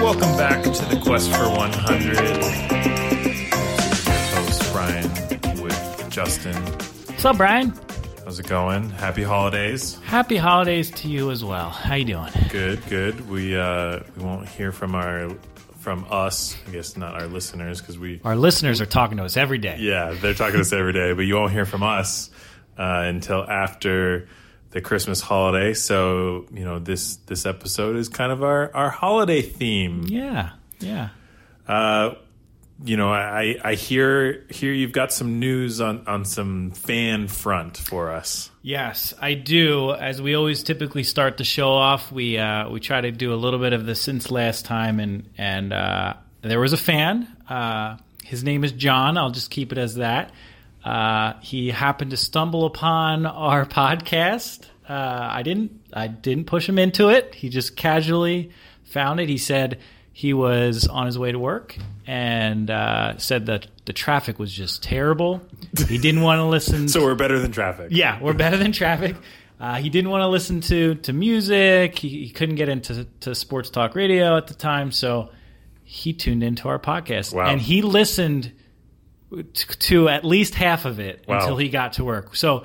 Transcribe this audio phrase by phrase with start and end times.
[0.00, 2.16] Welcome back to the Quest for 100.
[2.16, 3.50] This
[3.90, 6.54] is your host, Brian, with Justin.
[6.54, 7.72] What's up, Brian?
[8.24, 8.90] How's it going?
[8.90, 9.98] Happy holidays.
[10.04, 11.70] Happy holidays to you as well.
[11.70, 12.30] How you doing?
[12.48, 13.28] Good, good.
[13.28, 15.30] We uh, we won't hear from our
[15.80, 16.56] from us.
[16.66, 19.76] I guess not our listeners because we Our listeners are talking to us every day.
[19.80, 22.30] yeah they're talking to us every day, but you won't hear from us
[22.78, 24.28] uh, until after
[24.74, 25.72] the Christmas holiday.
[25.72, 30.04] So you know this this episode is kind of our our holiday theme.
[30.06, 31.08] Yeah, yeah.
[31.66, 32.16] Uh,
[32.84, 37.76] you know, I, I hear hear you've got some news on, on some fan front
[37.76, 38.50] for us.
[38.62, 39.92] Yes, I do.
[39.92, 43.36] As we always typically start the show off, we uh, we try to do a
[43.36, 47.28] little bit of the since last time, and and uh, there was a fan.
[47.48, 49.16] Uh, his name is John.
[49.16, 50.32] I'll just keep it as that.
[50.84, 54.66] Uh, he happened to stumble upon our podcast.
[54.88, 54.92] Uh,
[55.32, 57.34] I didn't I didn't push him into it.
[57.34, 58.50] He just casually
[58.84, 59.28] found it.
[59.28, 59.78] He said
[60.12, 61.76] he was on his way to work
[62.06, 65.40] and uh, said that the traffic was just terrible.
[65.88, 66.88] He didn't want to listen.
[66.88, 67.88] So we're better than traffic.
[67.90, 69.16] Yeah, we're better than traffic.
[69.58, 71.98] Uh, he didn't want to listen to to music.
[71.98, 75.30] He, he couldn't get into to sports talk radio at the time, so
[75.82, 77.46] he tuned into our podcast Wow.
[77.46, 78.52] and he listened
[79.42, 81.40] to at least half of it Wow.
[81.40, 82.36] until he got to work.
[82.36, 82.64] So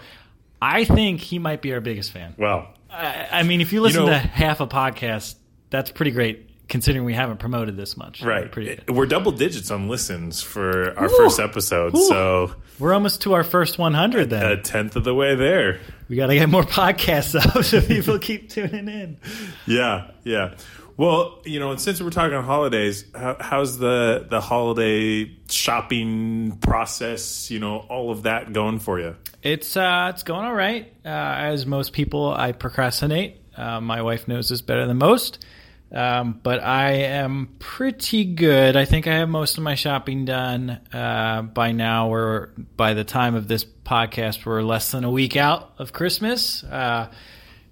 [0.62, 2.36] I think he might be our biggest fan.
[2.38, 5.36] Well, I, I mean, if you listen know- to half a podcast,
[5.70, 8.22] that's pretty great considering we haven't promoted this much.
[8.22, 8.52] right.
[8.52, 8.96] Pretty good.
[8.96, 12.08] We're double digits on listens for our first episode, Ooh.
[12.08, 14.46] so We're almost to our first 100 then.
[14.46, 15.80] a tenth of the way there.
[16.10, 19.18] we got to get more podcasts up so people keep tuning in.
[19.66, 20.56] Yeah, yeah.
[21.00, 27.50] Well, you know, since we're talking holidays, how, how's the the holiday shopping process?
[27.50, 29.16] You know, all of that going for you?
[29.42, 30.92] It's uh, it's going all right.
[31.06, 33.38] Uh, as most people, I procrastinate.
[33.56, 35.46] Uh, my wife knows this better than most,
[35.94, 38.76] um, but I am pretty good.
[38.76, 42.10] I think I have most of my shopping done uh, by now.
[42.10, 46.62] We're by the time of this podcast, we're less than a week out of Christmas.
[46.62, 47.10] Uh,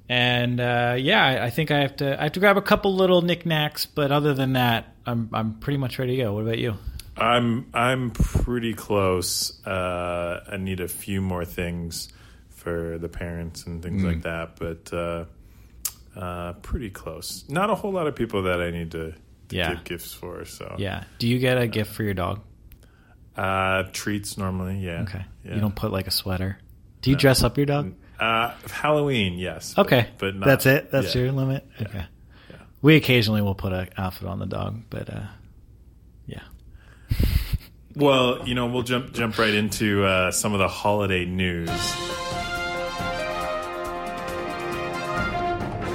[0.09, 2.95] and uh, yeah, I, I think I have to I have to grab a couple
[2.95, 6.33] little knickknacks, but other than that, I'm I'm pretty much ready to go.
[6.33, 6.75] What about you?
[7.17, 9.65] I'm I'm pretty close.
[9.65, 12.09] Uh, I need a few more things
[12.49, 14.05] for the parents and things Mm.
[14.07, 15.25] like that, but uh,
[16.19, 17.45] uh, pretty close.
[17.49, 19.11] Not a whole lot of people that I need to,
[19.49, 19.73] to Yeah.
[19.75, 20.45] give gifts for.
[20.45, 21.03] So Yeah.
[21.19, 22.41] Do you get a gift for your dog?
[23.35, 25.01] uh, treats normally, yeah.
[25.03, 25.23] Okay.
[25.45, 25.55] yeah.
[25.55, 26.57] You don't put like a sweater.
[27.01, 27.93] Do you dress up your dog?
[28.19, 29.75] Uh, Halloween, yes.
[29.77, 30.07] Okay.
[30.17, 30.91] but, not, That's it.
[30.91, 31.23] That's yeah.
[31.23, 31.67] your limit.
[31.81, 32.05] Okay.
[32.81, 35.27] We occasionally will put an outfit on the dog, but uh,
[36.25, 36.43] yeah.
[37.95, 41.69] Well, you know, we'll jump jump right into uh, some of the holiday news.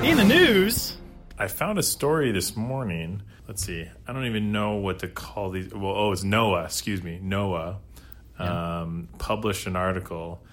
[0.03, 0.97] In the news.
[1.39, 3.23] I found a story this morning.
[3.47, 3.87] Let's see.
[4.07, 5.73] I don't even know what to call these.
[5.73, 6.65] Well, oh, it's NOAA.
[6.65, 7.77] Excuse me, NOAA
[8.39, 10.45] um, published an article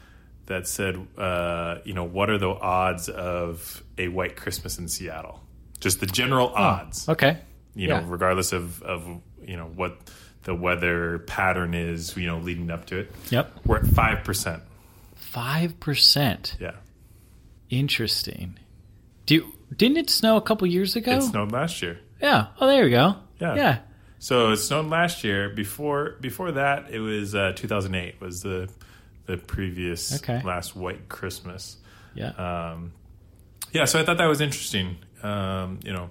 [0.50, 5.42] that said, uh, you know, what are the odds of a white Christmas in Seattle?
[5.80, 7.08] Just the general odds.
[7.08, 7.38] Okay.
[7.74, 9.08] You know, regardless of of
[9.42, 9.98] you know what
[10.44, 12.18] the weather pattern is.
[12.18, 13.12] You know, leading up to it.
[13.30, 13.52] Yep.
[13.66, 14.62] We're at five percent.
[15.16, 16.58] Five percent.
[16.60, 16.74] Yeah.
[17.70, 18.58] Interesting.
[19.26, 21.18] Do you, didn't it snow a couple years ago?
[21.18, 22.00] It snowed last year.
[22.22, 22.48] yeah.
[22.60, 23.16] Oh, there we go.
[23.40, 23.56] Yeah.
[23.56, 23.78] Yeah.
[24.18, 25.50] So it snowed last year.
[25.50, 28.70] Before before that, it was uh, 2008 was the
[29.30, 30.42] the previous Okay.
[30.44, 31.78] last white Christmas.
[32.16, 32.30] Yeah.
[32.32, 32.94] Um,
[33.72, 34.98] yeah, so I thought that was interesting.
[35.22, 36.10] Um, you know,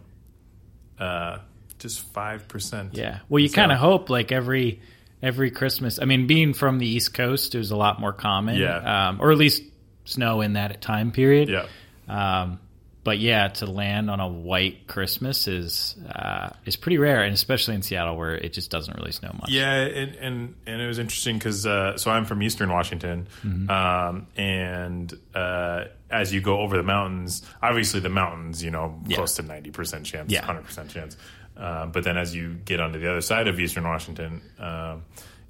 [1.01, 1.39] uh,
[1.79, 2.95] just five percent.
[2.95, 3.19] Yeah.
[3.29, 4.81] Well, you So- kind of hope like every
[5.21, 5.99] every Christmas.
[6.01, 8.57] I mean, being from the East Coast, it was a lot more common.
[8.57, 9.09] Yeah.
[9.09, 9.63] Um, or at least
[10.05, 11.49] snow in that time period.
[11.49, 11.67] Yeah.
[12.09, 12.61] Um,
[13.05, 17.75] but yeah, to land on a white Christmas is uh, is pretty rare, and especially
[17.75, 19.51] in Seattle where it just doesn't really snow much.
[19.51, 23.71] Yeah, and and, and it was interesting because uh, so I'm from Eastern Washington, Mm-hmm.
[23.71, 29.17] um, and uh, as you go over the mountains, obviously the mountains, you know, Yeah.
[29.17, 30.45] close to ninety percent chance, Yeah.
[30.45, 31.17] hundred percent chance.
[31.57, 35.03] Uh, but then as you get onto the other side of Eastern Washington, um,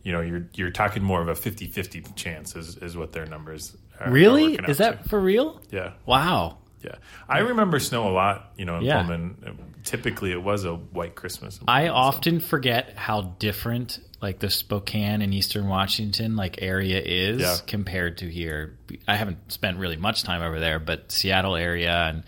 [0.03, 3.77] you know, you're you're talking more of a 50-50 chance is, is what their numbers
[4.01, 4.07] are.
[4.07, 4.59] are Really?
[4.59, 5.09] out Is that to.
[5.09, 5.61] for real?
[5.71, 5.93] yeah?
[6.07, 6.59] Wow.
[6.85, 6.95] Yeah,
[7.29, 8.53] I remember snow a lot.
[8.57, 8.99] You know, in Yeah.
[9.03, 9.59] Pullman.
[9.85, 11.59] Typically, it was a white Christmas.
[11.59, 11.95] in I Pullman, so.
[12.09, 17.57] often forget how different like the Spokane and Eastern Washington like area is Yeah.
[17.67, 18.77] compared to here.
[19.07, 22.23] I haven't spent really much time over there, but Seattle area and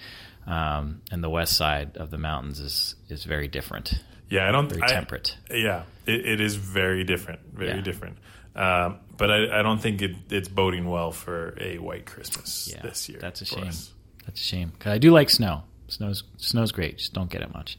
[0.47, 3.93] um, and the west side of the mountains is is very different,
[4.31, 4.69] Yeah, I don't.
[4.69, 5.37] very I- temperate.
[5.51, 7.81] Yeah, it, it is very different, very Yeah.
[7.83, 8.17] different.
[8.57, 12.83] Um, but I, I don't think it, it's boding well for a white Christmas Yeah,
[12.83, 13.19] this year.
[13.21, 13.69] that's a shame.
[13.69, 13.93] us.
[14.27, 15.63] That's a shame because I do like snow.
[15.89, 16.99] Snow's snow's great.
[16.99, 17.79] Just don't get it much.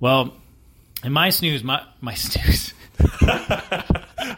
[0.00, 0.34] Well,
[1.04, 2.72] in my snooze, my my snooze.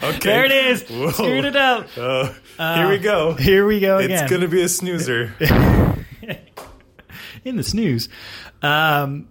[0.00, 0.18] Okay.
[0.20, 0.88] there it is.
[0.88, 1.10] Whoa.
[1.10, 1.88] Screwed it up.
[1.96, 3.34] Uh, here we go.
[3.34, 4.10] Here we go again.
[4.10, 5.34] It's going to be a snoozer.
[7.44, 8.08] in the snooze.
[8.62, 9.28] Um,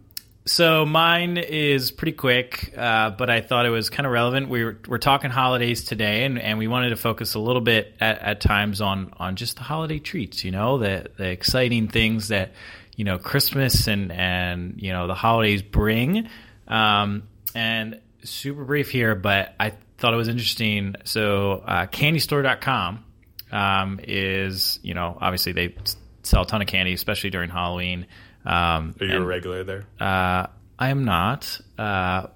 [0.48, 4.50] so mine is pretty quick, uh, but I thought it was kind of relevant.
[4.50, 7.94] We were, we're talking holidays today, and, and we wanted to focus a little bit
[8.00, 10.44] at, at times on on just the holiday treats.
[10.44, 12.54] You know, the the exciting things that
[12.96, 16.30] you know Christmas and and you know the holidays bring.
[16.68, 17.24] Um,
[17.54, 20.96] and super brief here, but I thought it was interesting.
[21.04, 23.04] So uh, CandyStore.com
[23.52, 25.76] um, is you know obviously they
[26.24, 28.06] sell a ton of candy, especially during Halloween.
[28.48, 29.84] Um, Are you and- a regular there?
[30.00, 30.48] uh,
[30.80, 32.28] I am not, uh,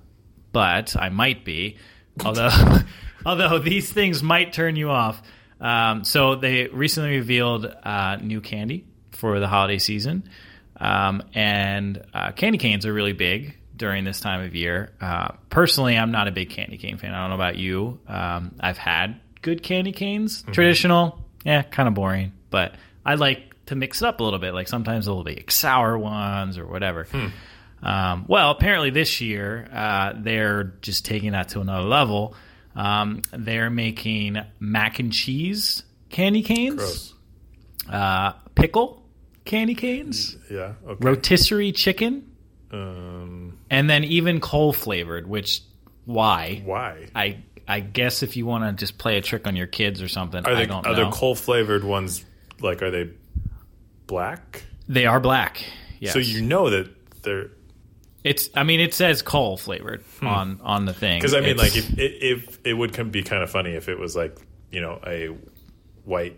[0.52, 1.78] but I might be.
[2.26, 2.50] Although,
[3.26, 5.22] although these things might turn you off.
[5.62, 10.28] Um, so they recently revealed uh, new candy for the holiday season,
[10.78, 14.92] um, and uh, candy canes are really big during this time of year.
[15.00, 17.14] Uh, personally, I'm not a big candy cane fan.
[17.14, 18.00] I don't know about you.
[18.08, 22.74] Um, I've had good candy canes, traditional, yeah, kind of boring, but
[23.06, 24.54] I like to mix it up a little bit.
[24.54, 27.08] Like sometimes there'll be sour ones or whatever.
[27.82, 32.36] Um, well, apparently this year uh, they're just taking that to another level.
[32.76, 37.14] Um, they're making mac and cheese candy canes,
[37.90, 39.04] uh, pickle
[39.46, 40.74] candy canes, Yeah.
[40.86, 40.98] Okay.
[41.06, 42.30] rotisserie chicken,
[42.72, 45.28] um, and then even coal flavored.
[45.28, 45.62] Which
[46.06, 46.62] why?
[46.64, 47.08] why?
[47.16, 47.38] I
[47.68, 50.46] I guess if you want to just play a trick on your kids or something,
[50.46, 51.06] Are I they don't are know.
[51.06, 52.24] the coal flavored ones
[52.62, 53.10] like are they
[54.12, 54.64] black?
[54.88, 55.64] they are black.
[56.00, 56.14] Yes.
[56.14, 56.90] So you know that
[57.24, 57.50] they're
[58.24, 58.50] it's.
[58.56, 61.20] I mean, it says coal flavored on on the thing.
[61.20, 63.98] because I mean It's- like if, if it would be kind of funny if it
[63.98, 64.38] was like
[64.72, 65.30] you know a
[66.06, 66.38] white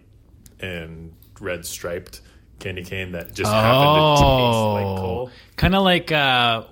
[0.60, 2.22] and red striped
[2.60, 5.32] candy cane that just happened to taste like coal.
[5.58, 6.64] kind of like uh,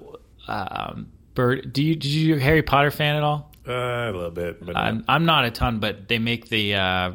[0.48, 1.74] um, bird.
[1.74, 3.51] Do you did you Harry Potter fan at all?
[3.68, 6.75] Uh, a little bit, but I'm, I'm not a ton, but they make the.
[6.75, 7.12] Uh,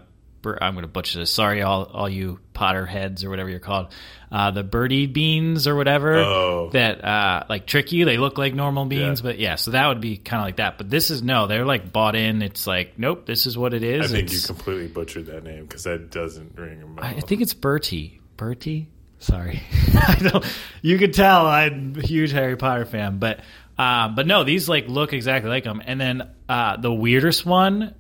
[0.53, 1.31] bir- I'm going to butcher this.
[1.31, 3.89] Sorry, all all you Potter heads or whatever you're called.
[4.33, 6.71] Uh, the birdie beans or whatever Oh.
[6.73, 8.05] that uh, like trick you.
[8.05, 9.25] They look like normal beans, Yeah.
[9.31, 9.55] but yeah.
[9.57, 10.79] So that would be kind of like that.
[10.79, 11.47] But this is no.
[11.47, 12.41] They're like bought in.
[12.43, 13.27] It's like nope.
[13.27, 14.11] This is what it is.
[14.13, 17.05] I think you completely butchered that name because that doesn't ring a bell.
[17.05, 18.21] I think it's Bertie.
[18.37, 18.89] Bertie?
[19.19, 19.63] Sorry.
[19.95, 20.45] I don't
[20.83, 23.41] you could tell I'm a huge Harry Potter fan, but
[23.79, 25.83] uh, but no, these like look exactly like them.
[25.85, 27.95] And then uh, the weirdest one,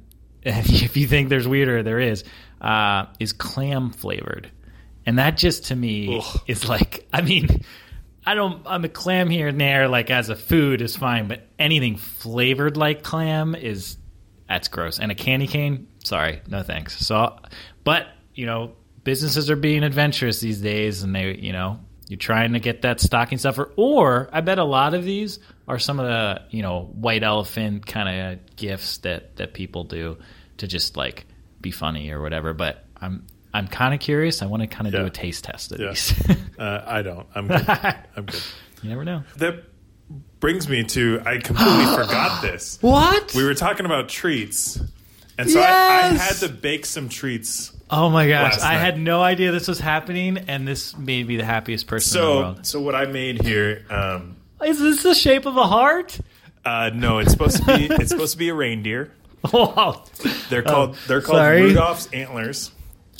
[0.46, 2.24] if you think there's weirder, there is,
[2.60, 4.50] uh, is clam flavored.
[5.06, 6.40] And that just to me Ugh.
[6.46, 7.62] is like I mean
[8.26, 11.46] I don't I'm a clam here and there like as a food is fine, but
[11.58, 13.96] anything flavored like clam is
[14.48, 14.98] that's gross.
[14.98, 17.04] And a candy cane, sorry, no thanks.
[17.04, 17.38] So,
[17.84, 18.72] but you know,
[19.04, 23.00] businesses are being adventurous these days, and they, you know, you're trying to get that
[23.00, 23.72] stocking stuffer.
[23.76, 27.86] Or I bet a lot of these are some of the, you know, white elephant
[27.86, 30.16] kind of gifts that that people do
[30.58, 31.26] to just like
[31.60, 32.52] be funny or whatever.
[32.54, 34.42] But I'm I'm kind of curious.
[34.42, 35.88] I want to kind of do a taste test of Yeah.
[35.90, 36.14] these.
[36.58, 37.26] Uh, I don't.
[37.34, 37.68] I'm good.
[37.68, 38.42] I'm good.
[38.82, 39.22] you never know.
[39.36, 39.64] That
[40.40, 42.78] brings me to I completely forgot this.
[42.80, 43.34] What?
[43.34, 44.80] We were talking about treats,
[45.36, 47.72] and so I, I had to bake some treats.
[47.90, 48.58] oh my gosh!
[48.58, 48.78] I night.
[48.80, 52.32] had no idea this was happening, and this made me the happiest person in the
[52.32, 52.66] So, world.
[52.66, 53.84] so what I made here?
[53.90, 56.18] Um, Is this the shape of a heart?
[56.64, 57.84] uh, no, it's supposed to be.
[57.96, 59.12] It's supposed to be a reindeer.
[59.52, 60.04] Wow.
[60.50, 60.96] They're called.
[61.06, 61.62] they're called Oh, sorry.
[61.62, 62.70] Rudolph's antlers.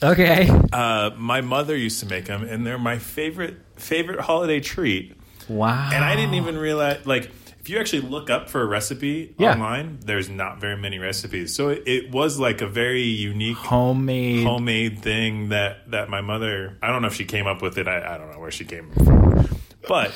[0.02, 0.49] Okay.
[0.73, 5.16] Uh, my mother used to make them, and they're my favorite favorite holiday treat.
[5.49, 5.90] Wow.
[5.92, 7.30] And I didn't even realize, like,
[7.61, 9.52] if you actually look up for a recipe Yeah.
[9.52, 11.54] online, there's not very many recipes.
[11.54, 14.45] So it, it was like a very unique homemade.
[14.47, 16.76] homemade thing that that my mother.
[16.83, 17.88] I don't know if she came up with it.
[17.88, 19.49] I, I don't know where she came from,
[19.88, 20.12] but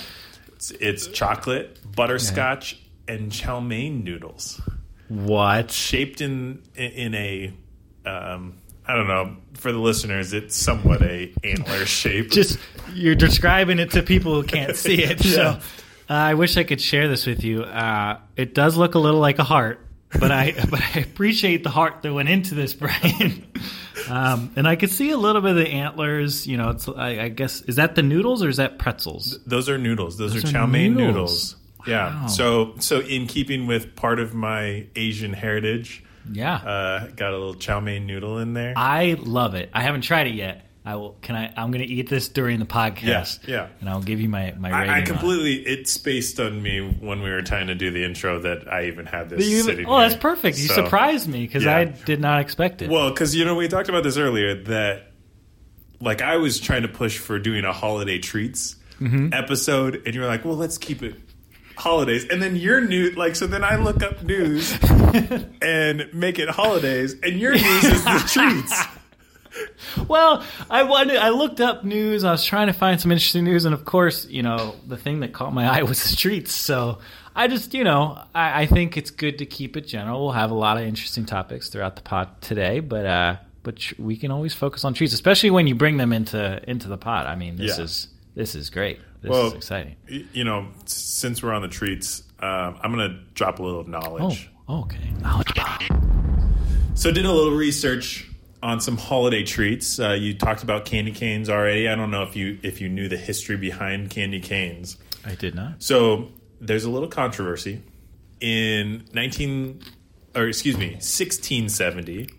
[0.49, 4.61] it's, it's chocolate, butterscotch, and chow mein noodles
[5.11, 5.71] What?
[5.71, 7.53] shaped in in a.
[8.07, 8.55] Um,
[8.87, 9.37] I don't know.
[9.55, 12.31] For the listeners, it's somewhat a antler shape.
[12.31, 12.59] Just
[12.95, 15.21] you're describing it to people who can't see it.
[15.25, 15.59] So uh,
[16.09, 17.63] I wish I could share this with you.
[17.63, 19.81] Uh, it does look a little like a heart,
[20.19, 23.47] but I but I appreciate the heart that went into this, Brian.
[24.09, 26.47] Um, and I could see a little bit of the antlers.
[26.47, 29.39] You know, it's I, I guess is that the noodles or is that pretzels?
[29.47, 30.17] Those are noodles.
[30.19, 31.07] Those, Those are are chow mein noodles.
[31.15, 31.57] noodles.
[31.87, 32.23] Yeah.
[32.23, 32.27] Wow.
[32.29, 36.55] So so in keeping with part of my Asian heritage, Yeah.
[36.57, 38.75] uh, got a little chow mein noodle in there.
[38.77, 39.71] I love it.
[39.73, 40.67] I haven't tried it yet.
[40.83, 41.15] I will.
[41.21, 41.53] Can I?
[41.59, 43.03] I'm going to eat this during the podcast.
[43.03, 43.69] Yes, yeah.
[43.81, 44.91] And I'll give you my my rating.
[44.91, 45.07] I, I it.
[45.07, 48.87] completely it spaced on me when we were trying to do the intro that I
[48.87, 49.85] even had this You- sitting.
[49.87, 50.09] oh, here.
[50.09, 50.59] that's perfect.
[50.59, 51.77] You So- surprised me because yeah.
[51.77, 52.89] I did not expect it.
[52.89, 55.13] Well, because you know we talked about this earlier that
[56.01, 59.33] like I was trying to push for doing a holiday treats Mm-hmm.
[59.33, 61.15] episode, and you were like, "Well, let's keep it
[61.81, 64.73] holidays." And then your new like, so then I look up news
[65.63, 68.85] and make it holidays, and your news is the treats.
[70.09, 71.17] Well, I wanted.
[71.17, 72.23] I looked up news.
[72.23, 75.21] I was trying to find some interesting news, and of course, you know, the thing
[75.21, 76.53] that caught my eye was the streets.
[76.53, 77.01] So
[77.35, 80.23] I just, you know, I, I think it's good to keep it general.
[80.23, 84.17] We'll have a lot of interesting topics throughout the pot today, but uh, but we
[84.17, 87.27] can always focus on treats, especially when you bring them into into the pot.
[87.27, 87.85] I mean, this Yeah.
[87.85, 89.01] is this is great.
[89.23, 89.97] This Well, is exciting.
[90.33, 93.91] You know, since we're on the treats, um, I'm going to drop a little Oh,
[93.91, 94.49] knowledge.
[94.69, 95.11] okay.
[95.21, 96.55] Knowledge bomb.
[96.95, 98.27] So, did a little research
[98.63, 99.99] on some holiday treats.
[99.99, 101.89] Uh, you talked about candy canes already.
[101.89, 104.97] I don't know if you if you knew the history behind candy canes.
[105.25, 105.83] I did not.
[105.83, 106.29] So,
[106.61, 107.83] there's a little controversy
[108.41, 109.83] in 19
[110.35, 112.31] or excuse me, 1670.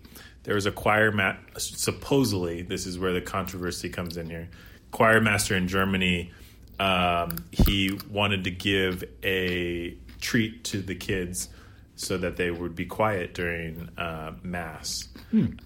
[0.44, 4.48] There was a choir ma- supposedly this is where the controversy comes in here.
[4.90, 6.32] Choir master in Germany
[6.78, 11.48] um, he wanted to give a treat to the kids
[11.96, 15.08] so that they would be quiet during uh, mass.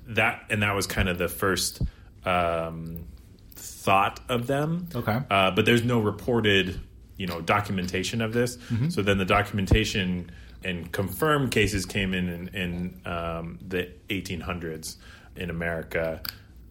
[0.08, 1.80] That and that was kind of the first
[2.24, 3.06] um,
[3.54, 4.88] thought of them.
[4.94, 5.20] Okay.
[5.30, 6.80] Uh, but there's no reported,
[7.16, 8.58] you know, documentation of this.
[8.90, 10.30] So then the documentation
[10.64, 14.96] and confirmed cases came in in, in um, the 1800s
[15.36, 16.20] in America.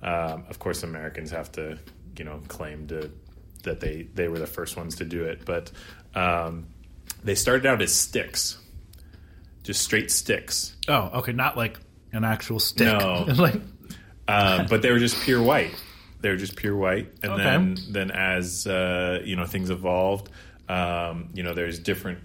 [0.02, 1.80] Um, of course, Americans have to,
[2.18, 3.10] you know, claim to
[3.66, 5.46] that they they were the first ones to do it.
[5.46, 5.72] But
[6.16, 6.66] um,
[7.24, 8.58] they started out as sticks,
[9.64, 10.76] just straight sticks.
[10.88, 11.34] Oh, okay.
[11.34, 11.80] Not like
[12.14, 12.88] an actual stick.
[12.88, 13.26] No.
[13.38, 13.62] like
[14.28, 15.76] um, but they were just pure white.
[16.22, 17.44] They were just pure white, and Okay.
[17.44, 20.30] then then as uh, you know things evolved,
[20.68, 22.20] um, you know there's different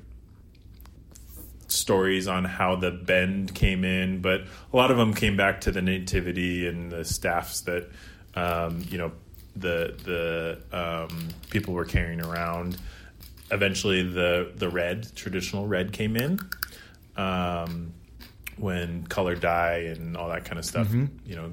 [1.68, 4.40] stories on how the bend came in, but
[4.72, 7.88] a lot of them came back to the nativity and the staffs that
[8.34, 9.12] um, you know
[9.56, 12.76] the the um, people were carrying around.
[13.50, 16.38] Eventually, the the red traditional red came in.
[17.16, 17.92] Um,
[18.56, 21.50] when color dye and all that kind of stuff, you know,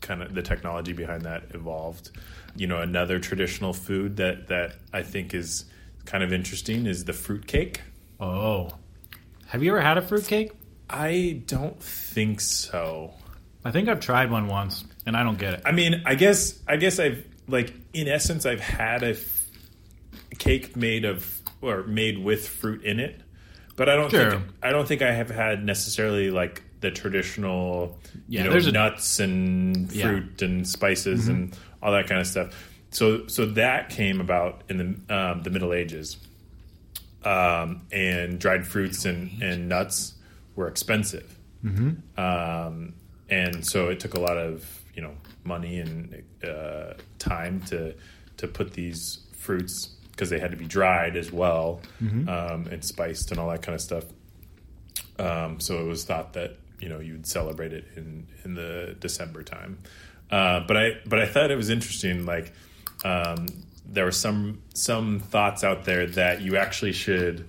[0.00, 2.10] kind of the technology behind that evolved.
[2.56, 5.64] You know, another traditional food that that I think is
[6.04, 7.80] kind of interesting is the fruit cake.
[8.18, 8.70] oh,
[9.46, 10.52] have you ever had a fruit cake?
[10.88, 13.14] I don't think so.
[13.64, 15.62] I think I've tried one once, and I don't get it.
[15.64, 19.46] I mean, I guess I guess I've like in essence I've had a f-
[20.38, 23.20] cake made of or made with fruit in it,
[23.76, 24.30] but I don't Sure.
[24.32, 28.66] think I don't think I have had necessarily like the traditional Yeah, you know there's
[28.66, 30.04] a- nuts and Yeah.
[30.06, 32.54] fruit and spices and all that kind of stuff.
[32.90, 34.76] So so that came about in
[35.08, 36.16] the um, the Middle Ages,
[37.24, 40.14] um, and dried fruits and, and nuts
[40.56, 41.36] were expensive
[42.16, 42.94] um,
[43.28, 44.64] and so it took a lot of
[45.00, 45.14] you know
[45.44, 47.94] money and uh, time to
[48.36, 51.80] to put these fruits because they had to be dried as well
[52.28, 54.04] um, and spiced and all that kind of stuff.
[55.18, 59.42] Um, so it was thought that you know you'd celebrate it in in the December
[59.42, 59.78] time.
[60.30, 62.26] Uh, but I but I thought it was interesting.
[62.26, 62.52] Like
[63.02, 63.46] um,
[63.86, 67.48] there were some some thoughts out there that you actually should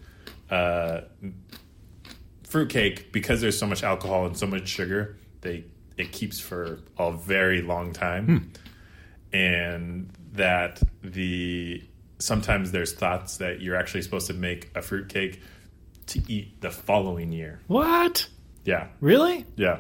[0.49, 1.01] uh,
[2.43, 5.17] fruitcake because there's so much alcohol and so much sugar.
[5.41, 5.65] They
[6.01, 8.37] it keeps for a very long time, hmm.
[9.35, 11.83] and that the
[12.19, 15.41] sometimes there's thoughts that you're actually supposed to make a fruitcake
[16.07, 17.59] to eat the following year.
[17.67, 18.27] What?
[18.63, 19.45] Yeah, Really?
[19.55, 19.79] yeah.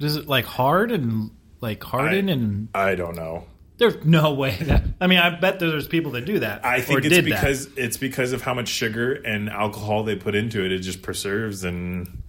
[0.00, 1.30] Does it like hard and
[1.60, 3.46] like harden I- and I don't know.
[3.78, 6.64] there's no way that I mean I bet there's people that do that.
[6.64, 7.40] I or think it's did that.
[7.40, 10.72] because it's because of how much sugar and alcohol they put into it.
[10.72, 12.22] It just preserves and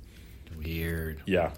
[0.57, 1.21] weird.
[1.25, 1.51] yeah.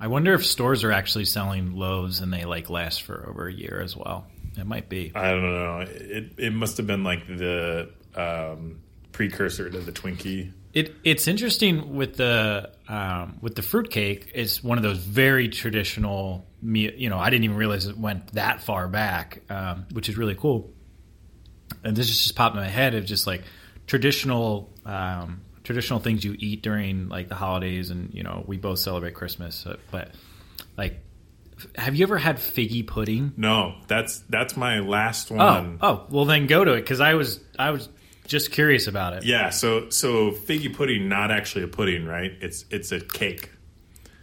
[0.00, 3.52] I wonder if stores are actually selling loaves and they like last for over a
[3.52, 4.26] year as well.
[4.56, 5.12] It might be.
[5.14, 5.84] I don't know.
[5.88, 8.80] It it must have been like the um,
[9.12, 10.52] precursor to the Twinkie.
[10.72, 14.30] It it's interesting with the um, with the fruitcake.
[14.34, 16.46] It's one of those very traditional.
[16.62, 20.34] You know, I didn't even realize it went that far back, um, which is really
[20.34, 20.72] cool.
[21.84, 23.42] And this just popped in my head of just like
[23.86, 28.78] traditional um, traditional things you eat during like the holidays, and you know, we both
[28.78, 30.10] celebrate Christmas, uh, but
[30.76, 31.00] like.
[31.74, 33.32] Have you ever had figgy pudding?
[33.36, 35.78] No, that's that's my last Oh, one.
[35.82, 37.88] oh, well then go to it because I was I was
[38.28, 39.24] just curious about it.
[39.24, 42.30] Yeah, so so figgy pudding, not actually a pudding, right?
[42.40, 43.50] It's it's a cake.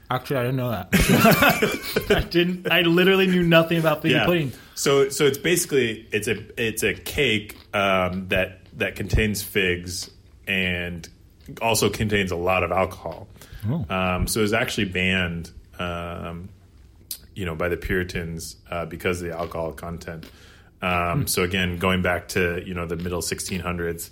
[0.10, 0.88] Actually, I didn't know that.
[2.16, 2.72] I didn't.
[2.72, 4.26] I literally knew nothing about figgy Yeah.
[4.26, 4.54] pudding.
[4.76, 10.10] So so it's basically it's a it's a cake um, that that contains figs
[10.48, 11.10] and
[11.62, 13.28] also contains a lot of alcohol.
[13.68, 13.86] Oh.
[13.90, 16.50] Um, so it's actually banned um,
[17.34, 20.26] you know, by the Puritans uh, because of the alcohol content.
[20.82, 24.10] Um, So again, going back to you know the middle 1600s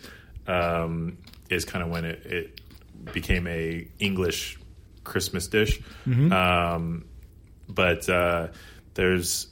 [0.47, 1.17] um,
[1.49, 2.61] is kind of when it, it
[3.13, 4.59] became a English
[5.03, 5.81] Christmas dish.
[6.31, 7.05] Um,
[7.69, 8.47] but uh,
[8.93, 9.47] there's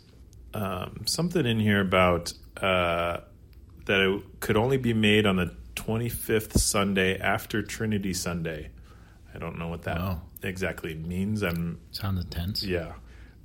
[0.54, 3.18] um, something in here about uh,
[3.86, 5.54] that it could only be made on the
[5.86, 8.70] 25th Sunday after Trinity Sunday.
[9.34, 10.22] I don't know what that Wow.
[10.44, 11.42] exactly means.
[11.44, 12.64] I'm Sounds intense.
[12.64, 12.94] yeah,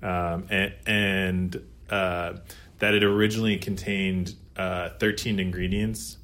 [0.03, 2.35] um, and, and uh,
[2.79, 6.19] that it originally contained uh, 13 ingredients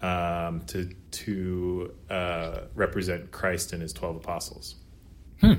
[0.00, 4.76] um, to to uh, represent Christ and his 12 apostles,
[5.40, 5.52] Hmm.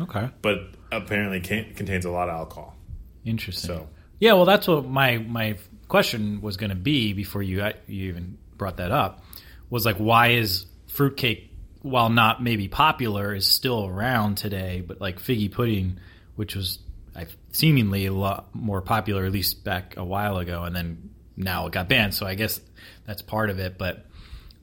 [0.00, 0.28] Okay.
[0.42, 0.58] but
[0.92, 2.76] apparently contains a lot of alcohol.
[3.24, 3.68] Interesting.
[3.68, 3.88] So
[4.20, 5.56] Yeah, well, that's what my my
[5.88, 9.22] question was going to be before you uh, you even brought that up.
[9.68, 11.50] Was like, why is fruitcake,
[11.82, 14.82] while not maybe popular, is still around today?
[14.86, 15.98] But like figgy pudding,
[16.34, 16.78] which was
[17.14, 21.66] I seemingly a lot more popular, at least back a while ago, and then now
[21.66, 22.14] it got banned.
[22.14, 22.58] So I guess
[23.04, 23.76] that's part of it.
[23.76, 24.06] But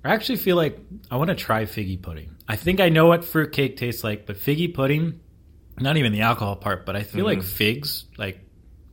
[0.03, 0.79] I actually feel like
[1.12, 2.36] I want to try figgy pudding.
[2.48, 5.20] I think I know what fruitcake tastes like, but figgy pudding,
[5.79, 7.48] not even the alcohol part, but I feel like mm-hmm.
[7.48, 8.39] figs like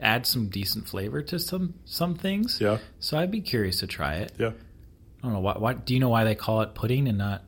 [0.00, 2.60] add some decent flavor to some some things.
[2.60, 2.76] Yeah.
[3.00, 4.32] So I'd be curious to try it.
[4.38, 4.52] yeah,
[5.22, 5.54] I don't know why.
[5.58, 7.42] why do you know why they call it pudding and not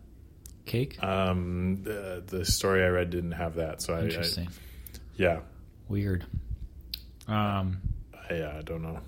[0.67, 1.03] cake?
[1.03, 4.49] um, the, the story I read didn't have that, so I, I Interesting.
[5.17, 5.41] yeah,
[5.89, 6.25] Weird.
[7.29, 7.81] Um.
[8.29, 9.01] I, uh, I don't know.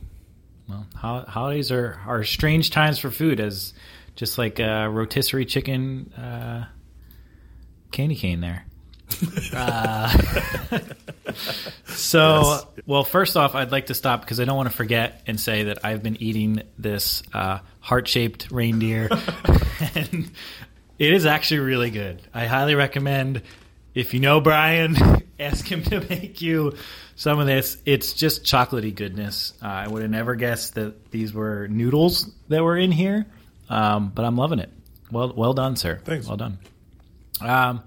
[0.68, 3.74] Well, holidays are are strange times for food, as
[4.16, 6.66] just like uh, rotisserie chicken uh,
[7.90, 8.64] candy cane there.
[9.54, 10.08] Uh,
[11.86, 12.66] so, Yes.
[12.86, 15.64] well, first off, I'd like to stop because I don't want to forget and say
[15.64, 19.08] that I've been eating this uh, heart shaped reindeer,
[19.94, 20.30] and
[20.98, 22.22] it is actually really good.
[22.34, 23.42] I highly recommend.
[23.94, 24.96] If you know Brian,
[25.40, 26.74] ask him to make you
[27.14, 27.76] some of this.
[27.84, 29.52] It's just chocolatey goodness.
[29.62, 33.26] Uh, I would have never guessed that these were noodles that were in here,
[33.68, 34.70] um, but I'm loving it.
[35.10, 36.00] Well, well done, sir.
[36.04, 36.26] Thanks.
[36.26, 36.58] Well done.
[37.42, 37.82] Um,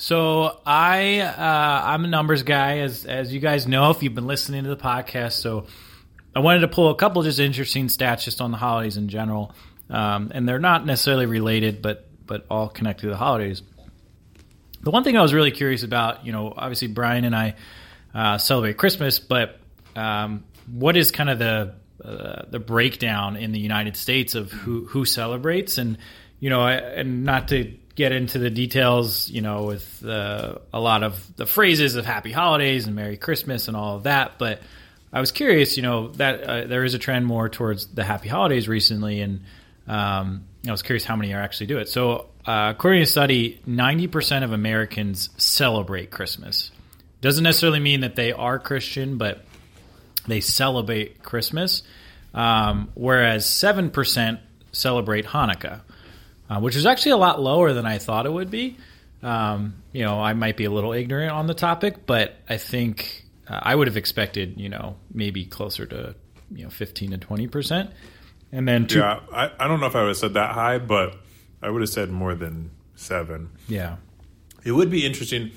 [0.00, 4.26] so I uh, I'm a numbers guy, as as you guys know if you've been
[4.26, 5.32] listening to the podcast.
[5.32, 5.66] So
[6.34, 9.54] I wanted to pull a couple just interesting stats just on the holidays in general,
[9.90, 13.62] um, and they're not necessarily related, but but all connected to the holidays.
[14.80, 17.56] The one thing I was really curious about, you know, obviously Brian and I
[18.14, 19.60] uh, celebrate Christmas, but
[19.96, 24.86] um, what is kind of the uh, the breakdown in the United States of who
[24.86, 25.98] who celebrates, and
[26.38, 31.02] you know, and not to get into the details, you know, with uh, a lot
[31.02, 34.60] of the phrases of Happy Holidays and Merry Christmas and all of that, but
[35.12, 38.28] I was curious, you know, that uh, there is a trend more towards the Happy
[38.28, 39.40] Holidays recently, and
[39.88, 41.88] um, I was curious how many are actually do it.
[41.88, 46.70] So, uh, according to a study, ninety percent of Americans celebrate Christmas.
[47.20, 49.44] Doesn't necessarily mean that they are Christian, but
[50.28, 51.82] they celebrate Christmas.
[52.32, 54.38] Um, whereas seven percent
[54.70, 55.80] celebrate Hanukkah,
[56.50, 58.76] uh, which is actually a lot lower than I thought it would be.
[59.22, 63.24] Um, you know, I might be a little ignorant on the topic, but I think
[63.48, 66.14] uh, I would have expected, you know, maybe closer to
[66.50, 67.90] you know fifteen to twenty percent.
[68.52, 70.78] And then two, Yeah, I, I don't know if I would have said that high,
[70.78, 71.14] but
[71.62, 73.50] I would have said more than seven.
[73.68, 73.96] yeah,
[74.64, 75.52] It would be interesting.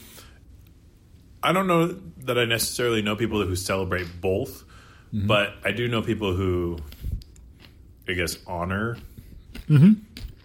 [1.41, 1.87] I don't know
[2.25, 4.63] that I necessarily know people who celebrate both,
[5.11, 6.77] but I do know people who,
[8.07, 8.97] I guess, honor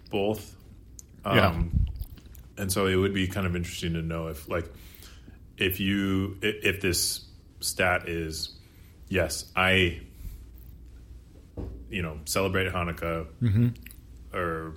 [0.09, 0.55] both.
[1.25, 1.61] Yeah.
[2.57, 4.65] And so it would be kind of interesting to know if, like,
[5.57, 7.25] if you, if this
[7.59, 8.57] stat is,
[9.07, 10.01] yes, I,
[11.89, 13.27] you know, celebrate Hanukkah
[14.33, 14.75] or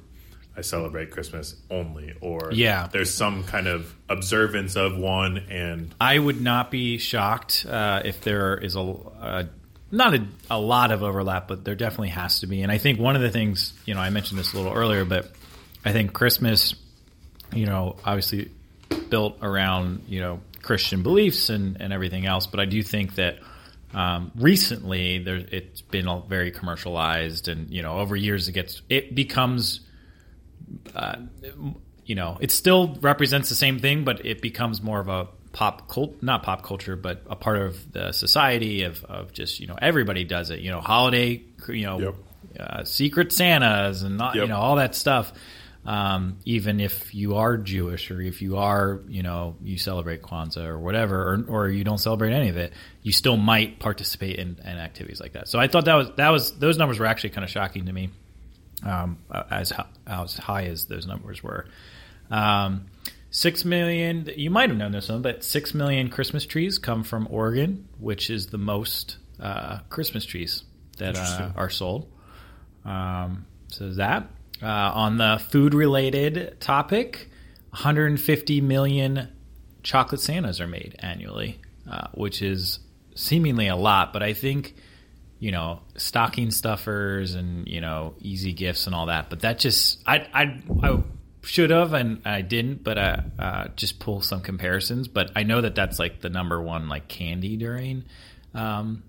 [0.56, 2.88] I celebrate Christmas only, or Yeah.
[2.92, 8.20] there's some kind of observance of one, and I would not be shocked uh, if
[8.20, 9.48] there is a, a
[9.92, 12.62] not a, a lot of overlap, but there definitely has to be.
[12.62, 15.04] And I think one of the things, you know, I mentioned this a little earlier,
[15.04, 15.30] but
[15.84, 16.74] I think Christmas,
[17.52, 18.50] you know, obviously
[19.08, 23.38] built around you know Christian beliefs and and everything else, but I do think that.
[23.94, 29.14] Um, recently, there it's been very commercialized, and you know, over years it gets it
[29.14, 29.80] becomes
[30.94, 31.16] uh,
[32.04, 35.88] you know, it still represents the same thing, but it becomes more of a pop
[35.88, 39.76] cult, not pop culture, but a part of the society of, of just, you know,
[39.80, 42.14] everybody does it, you know, holiday, you know, Yep.
[42.58, 45.32] uh, secret Santas and not, you know, all that stuff.
[45.84, 50.64] Um, even if you are Jewish or if you are, you know, you celebrate Kwanzaa
[50.64, 54.58] or whatever, or, or you don't celebrate any of it, you still might participate in,
[54.64, 55.48] in activities like that.
[55.48, 57.92] So I thought that was, that was, those numbers were actually kind of shocking to
[57.92, 58.10] me
[58.84, 59.18] um,
[59.50, 59.72] as
[60.06, 61.66] as high as those numbers were.
[62.30, 62.86] Um,
[63.34, 64.28] Six million.
[64.36, 68.28] You might have known this one, but six million Christmas trees come from Oregon, which
[68.28, 70.64] is the most uh, Christmas trees
[70.98, 72.12] that uh, are sold.
[72.84, 74.28] Um, so that
[74.62, 77.30] uh, on the food-related topic,
[77.70, 79.28] 150 million
[79.82, 81.58] chocolate Santas are made annually,
[81.90, 82.80] uh, which is
[83.14, 84.12] seemingly a lot.
[84.12, 84.74] But I think
[85.38, 89.30] you know stocking stuffers and you know easy gifts and all that.
[89.30, 91.02] But that just I I, I
[91.42, 92.82] should have and I didn't.
[92.84, 95.08] But I uh, just pull some comparisons.
[95.08, 98.04] But I know that that's like the number one like candy during.
[98.54, 99.02] Um,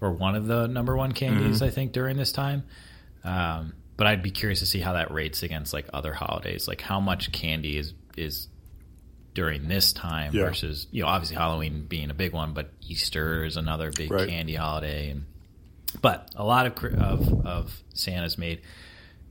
[0.00, 2.62] or one of the number one candies, I think, during this time.
[3.24, 6.68] Um, but I'd be curious to see how that rates against like other holidays.
[6.68, 8.48] Like how much candy is is
[9.34, 10.44] during this time Yeah.
[10.46, 14.28] versus you know obviously Halloween being a big one, but Easter is another big Right.
[14.28, 15.10] candy holiday.
[15.10, 15.24] And
[16.00, 18.60] but a lot of of, of Santa's made,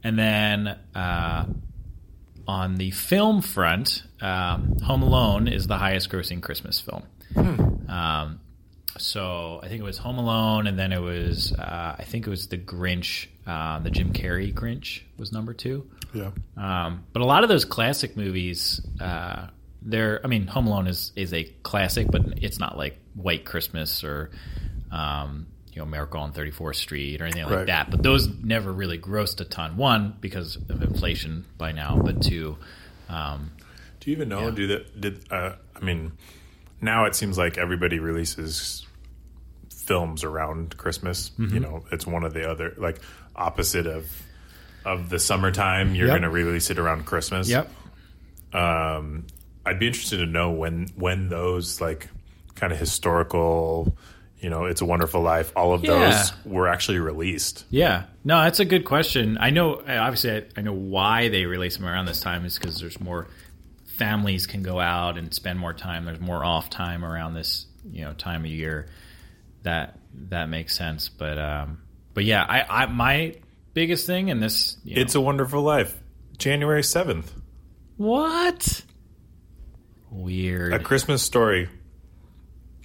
[0.04, 1.46] and then uh,
[2.48, 7.04] on the film front, um, Home Alone is the highest grossing Christmas film.
[7.88, 8.40] Um,
[8.98, 12.30] so I think it was Home Alone, and then it was uh, I think it
[12.30, 15.90] was the Grinch, uh, the Jim Carrey Grinch was number two.
[16.14, 16.32] Yeah.
[16.56, 19.48] Um, but a lot of those classic movies, uh,
[19.82, 24.04] they're I mean Home Alone is is a classic, but it's not like White Christmas
[24.04, 24.32] or
[24.92, 27.68] um, you know Miracle on 34th Street or anything like Right.
[27.68, 27.92] that.
[27.92, 29.78] But those never really grossed a ton.
[29.78, 32.58] One because of inflation by now, but two.
[33.10, 33.52] Um,
[34.00, 34.46] Do you even know?
[34.46, 34.52] Yeah.
[34.56, 35.00] Do that?
[35.00, 36.14] Did uh, I mean?
[36.82, 38.88] Now it seems like everybody releases
[39.72, 41.30] films around Christmas.
[41.38, 41.54] Mm-hmm.
[41.54, 43.00] You know, it's one of the other like
[43.36, 44.06] opposite of
[44.84, 45.94] of the summertime.
[45.94, 46.14] You're Yep.
[46.14, 47.48] going to release it around Christmas.
[47.50, 47.70] Yep.
[48.52, 49.28] Um,
[49.66, 52.08] I'd be interested to know when when those like
[52.56, 53.96] kind of historical.
[54.40, 55.52] You know, it's a Wonderful Life.
[55.56, 56.12] All of Yeah.
[56.12, 57.66] those were actually released.
[57.72, 59.38] Yeah, no, that's a good question.
[59.42, 62.80] I know, obviously, I, I know why they release them around this time is because
[62.80, 63.28] there's more
[63.98, 66.06] families can go out and spend more time.
[66.06, 68.88] There's more off time around this, you know, time of year.
[69.64, 69.98] That
[70.30, 71.10] that makes sense.
[71.10, 71.82] But um,
[72.14, 73.36] but yeah, I, I my
[73.74, 76.00] biggest thing in this, you know, It's a Wonderful Life.
[76.38, 77.34] January seventh.
[77.98, 78.84] what
[80.12, 80.74] weird.
[80.74, 81.70] A Christmas Story.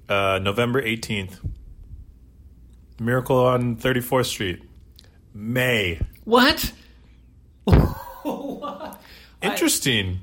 [0.09, 1.39] Uh, November 18th.
[3.01, 4.63] Miracle on 34th Street.
[5.35, 6.01] May.
[6.25, 6.73] what?
[9.43, 10.21] Interesting.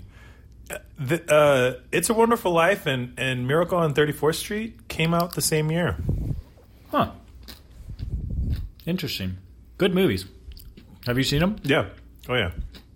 [0.69, 5.33] Uh, the, uh, it's a Wonderful Life and, and Miracle on 34th Street came out
[5.33, 5.97] the same year.
[6.91, 7.11] Huh.
[8.85, 9.37] Interesting.
[9.77, 10.25] Good movies.
[11.05, 11.57] Have you seen them?
[11.63, 11.89] Yeah.
[12.27, 12.51] Oh, yeah.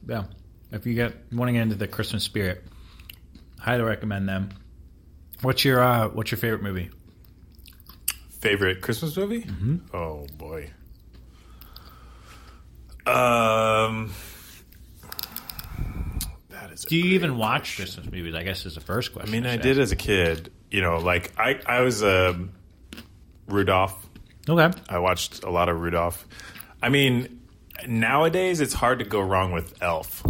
[0.07, 0.23] Yeah.
[0.71, 2.63] If you get want to get into the Christmas spirit,
[3.59, 4.49] highly recommend them.
[5.43, 6.89] What's your uh, What's your favorite movie?
[8.39, 9.41] Favorite Christmas movie?
[9.43, 9.95] Mm-hmm.
[9.95, 10.69] Oh, boy.
[13.05, 14.11] Um,
[16.49, 16.85] that is.
[16.85, 17.83] a Do you great even watch question.
[17.85, 18.35] Christmas movies?
[18.35, 19.29] I guess is the first question.
[19.29, 20.51] I mean, I should did as a kid.
[20.71, 22.51] You know, like I, I was um
[23.47, 24.07] Rudolph.
[24.49, 24.77] Okay.
[24.89, 26.25] I watched a lot of Rudolph.
[26.81, 27.41] I mean,
[27.87, 30.23] nowadays it's hard to go wrong with Elf.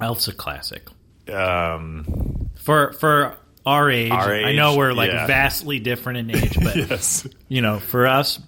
[0.00, 0.88] Elf's a classic
[1.32, 4.10] Um, for for our age.
[4.10, 5.26] Our I know we're like yeah.
[5.26, 8.40] vastly different in age, but yes, you know, for us,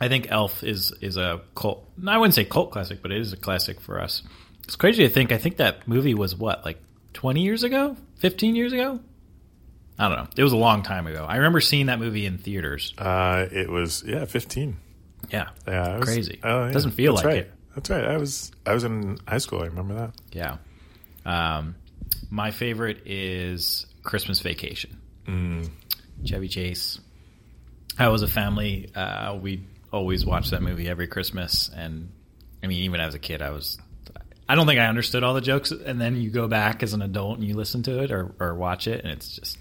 [0.00, 1.88] I think Elf is is a cult.
[2.06, 4.22] I wouldn't say cult classic, but it is a classic for us.
[4.64, 5.32] It's crazy to think.
[5.32, 6.78] I think that movie was what like
[7.12, 9.00] twenty years ago, fifteen years ago.
[9.98, 10.28] I don't know.
[10.36, 11.24] It was a long time ago.
[11.28, 12.94] I remember seeing that movie in theaters.
[12.98, 14.78] uh, it was yeah, fifteen.
[15.30, 16.40] Yeah, Yeah, was, Crazy.
[16.42, 16.72] Oh, yeah.
[16.72, 17.42] Doesn't feel That's like right.
[17.44, 17.52] it.
[17.74, 18.04] That's right.
[18.04, 19.60] I was I was in high school.
[19.62, 20.14] I remember that.
[20.32, 20.56] yeah.
[21.24, 21.76] Um,
[22.30, 24.98] my favorite is Christmas Vacation.
[25.26, 25.70] Mm.
[26.24, 27.00] Chevy Chase.
[27.98, 28.90] I was a family.
[28.94, 32.10] Uh, we always watched that movie every Christmas, and
[32.62, 33.78] I mean, even as a kid, I was.
[34.48, 37.00] I don't think I understood all the jokes, and then you go back as an
[37.02, 39.56] adult and you listen to it or, or watch it, and it's just,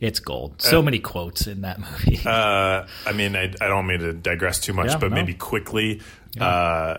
[0.00, 0.60] it's gold.
[0.60, 2.20] So Uh, many quotes in that movie.
[2.26, 5.14] Uh, I mean, I, I don't mean to digress too much, Yeah, but no.
[5.14, 6.02] maybe quickly.
[6.38, 6.96] Uh,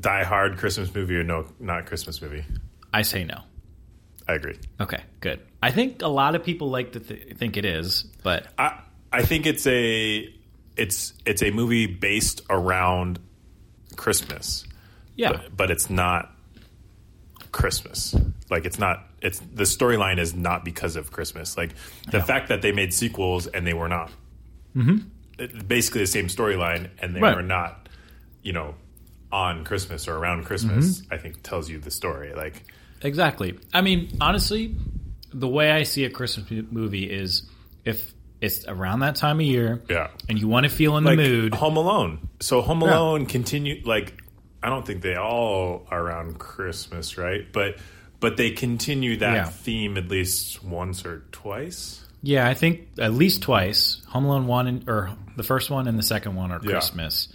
[0.00, 2.44] Die Hard Christmas movie or no, not Christmas movie?
[2.92, 3.42] I say no.
[4.30, 4.58] I agree.
[4.80, 5.40] Okay, good.
[5.60, 8.80] I think a lot of people like to th- think it is, but I
[9.12, 10.32] I think it's a
[10.76, 13.18] it's it's a movie based around
[13.96, 14.64] Christmas,
[15.16, 16.32] yeah, but, but it's not
[17.50, 18.14] Christmas.
[18.50, 21.56] Like it's not it's the storyline is not because of Christmas.
[21.56, 21.74] Like
[22.08, 22.24] the Yeah.
[22.24, 24.12] fact that they made sequels and they were not
[24.76, 25.58] mm-hmm.
[25.66, 27.34] basically the same storyline and they Right.
[27.34, 27.88] were not
[28.44, 28.76] you know
[29.32, 31.00] on Christmas or around Christmas.
[31.00, 31.14] Mm-hmm.
[31.14, 32.32] I think tells you the story.
[32.32, 32.62] Like
[33.02, 33.58] Exactly.
[33.72, 34.74] I mean, honestly,
[35.32, 37.48] the way I see a Christmas movie is
[37.84, 40.08] if it's around that time of year, Yeah.
[40.28, 41.54] and you want to feel in like the mood.
[41.54, 42.28] Home Alone.
[42.40, 44.14] So Home Alone continue like
[44.62, 47.50] I don't think they all are around Christmas, right?
[47.52, 47.76] But
[48.18, 49.44] but they continue that Yeah.
[49.46, 52.04] theme at least once or twice.
[52.22, 54.02] Yeah, I think at least twice.
[54.08, 56.70] Home Alone one and, or the first one and the second one are Yeah.
[56.72, 57.28] Christmas.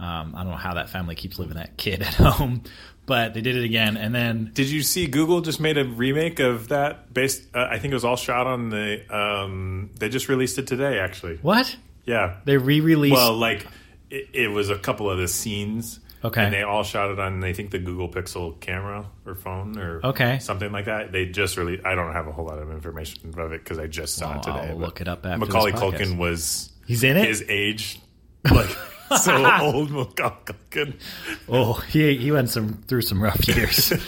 [0.00, 2.62] Um, I don't know how that family keeps living that kid at home,
[3.06, 3.96] but they did it again.
[3.96, 7.12] And then Did you see Google just made a remake of that?
[7.14, 9.02] Based, uh, I think it was all shot on the.
[9.14, 11.36] Um, they just released it today, actually.
[11.42, 12.36] what Yeah.
[12.44, 13.14] they re-released?
[13.14, 13.66] Well, like
[14.10, 16.00] it, it was a couple of the scenes.
[16.24, 16.42] Okay.
[16.42, 20.00] And they all shot it on, I think, the Google Pixel camera or phone or
[20.02, 20.38] Okay.
[20.40, 21.12] something like that.
[21.12, 23.86] They just really, I don't have a whole lot of information of it because I
[23.86, 24.70] just saw Well, it today.
[24.70, 25.72] I'll look it up after Macaulay.
[25.72, 27.28] Culkin was he's in it.
[27.28, 28.00] his age,
[28.50, 28.70] like
[29.22, 29.90] so old.
[30.16, 30.94] Culkin.
[31.48, 33.92] oh, he he went some through some rough years.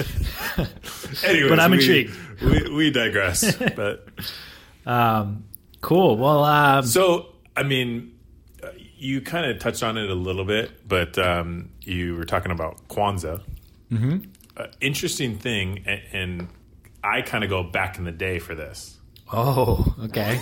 [1.22, 2.16] But I'm we- intrigued.
[2.42, 3.54] We, we digress.
[3.76, 4.08] but
[4.86, 5.44] um,
[5.80, 6.16] cool.
[6.16, 8.12] Well, um, so, I mean,
[8.96, 12.88] you kind of touched on it a little bit, but um, you were talking about
[12.88, 13.42] Kwanzaa.
[13.92, 14.18] Mm-hmm.
[14.56, 16.48] Uh, interesting thing, and, and
[17.02, 18.98] I kind of go back in the day for this.
[19.32, 20.40] oh, okay.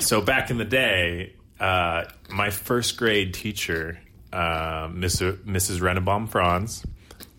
[0.00, 3.98] So back in the day, uh, my first grade teacher,
[4.32, 5.44] uh, Mrs.
[5.44, 5.80] Mrs.
[5.80, 6.84] Rennebaum Franz,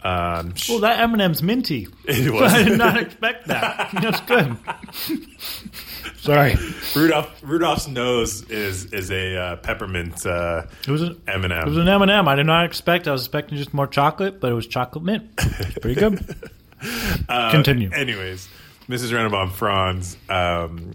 [0.04, 1.88] um, she- Well, that M&M's minty.
[2.06, 2.54] it was.
[2.54, 3.90] I did not expect that.
[4.02, 4.58] That's good.
[6.18, 6.56] Sorry.
[6.96, 7.42] Rudolph.
[7.44, 11.68] Rudolph's nose is is a uh, peppermint uh, It was an M and m it
[11.68, 12.28] was an M&M.
[12.28, 13.08] I did not expect.
[13.08, 15.32] I was expecting just more chocolate, but it was chocolate mint.
[15.38, 16.24] It's pretty good.
[17.28, 17.92] Continue.
[17.92, 18.50] Anyways,
[18.88, 19.12] Mrs.
[19.12, 20.92] Rennebaum Franz, um,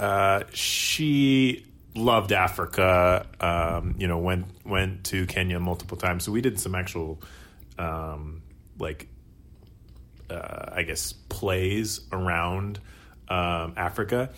[0.00, 3.26] uh, she loved Africa.
[3.40, 6.24] Um, you know, went went to Kenya multiple times.
[6.24, 7.20] So we did some actual,
[7.78, 8.42] um,
[8.78, 9.08] like,
[10.30, 12.80] uh, I guess plays around
[13.28, 14.30] um, Africa,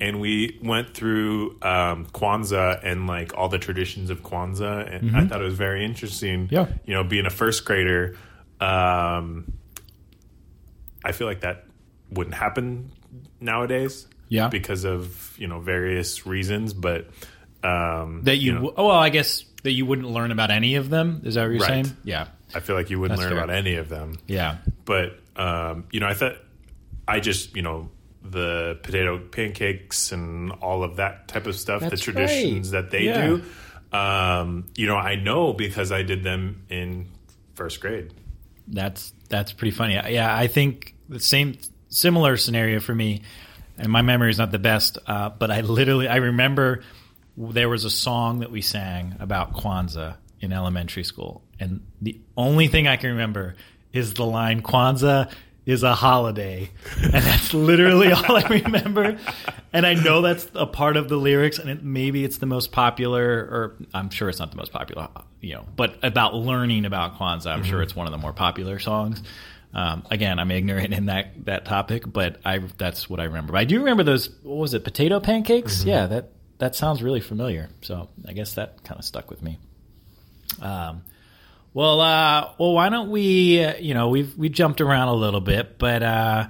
[0.00, 5.26] and we went through um, Kwanzaa and like all the traditions of Kwanzaa, and I
[5.26, 6.48] thought it was very interesting.
[6.50, 6.66] Yeah.
[6.86, 8.16] you know, being a first grader.
[8.60, 9.52] Um,
[11.04, 11.64] I feel like that
[12.10, 12.90] wouldn't happen
[13.40, 14.06] nowadays.
[14.28, 14.48] Yeah.
[14.48, 17.08] Because of, you know, various reasons, but
[17.62, 20.90] um That you, know, oh, well, I guess that you wouldn't learn about any of
[20.90, 21.22] them.
[21.24, 21.84] Is that what you're Right.
[21.86, 21.96] saying?
[22.04, 22.28] Yeah.
[22.54, 23.44] I feel like you wouldn't That's learn fair.
[23.44, 24.18] about any of them.
[24.26, 24.58] Yeah.
[24.84, 26.36] But um, you know, I thought
[27.06, 27.90] I just, you know,
[28.22, 32.82] the potato pancakes and all of that type of stuff, That's the traditions right.
[32.82, 33.26] that they Yeah.
[33.26, 33.42] do.
[33.96, 37.06] Um, you know, I know because I did them in
[37.54, 38.12] first grade.
[38.66, 39.94] That's that's pretty funny.
[39.94, 41.56] Yeah, I think the same
[41.88, 43.22] similar scenario for me.
[43.78, 46.82] And my memory is not the best, uh, but I literally I remember
[47.36, 52.68] there was a song that we sang about Kwanzaa in elementary school, and the only
[52.68, 53.56] thing I can remember
[53.92, 55.32] is the line "Kwanzaa
[55.64, 56.70] is a holiday,"
[57.02, 59.18] and that's literally all I remember.
[59.72, 62.72] And I know that's a part of the lyrics, and it, maybe it's the most
[62.72, 65.08] popular, or I'm sure it's not the most popular,
[65.40, 65.66] you know.
[65.76, 69.22] But about learning about Kwanzaa, I'm sure it's one of the more popular songs.
[69.74, 73.52] Um, again, I'm ignorant in that that topic, but I that's what I remember.
[73.52, 74.30] But I do remember those.
[74.42, 74.84] What was it?
[74.84, 75.84] Potato pancakes?
[75.84, 77.68] Yeah, that that sounds really familiar.
[77.82, 79.58] So I guess that kind of stuck with me.
[80.60, 81.02] Um,
[81.74, 83.62] well, uh, well, why don't we?
[83.62, 86.48] Uh, you know, we've we jumped around a little bit, but uh,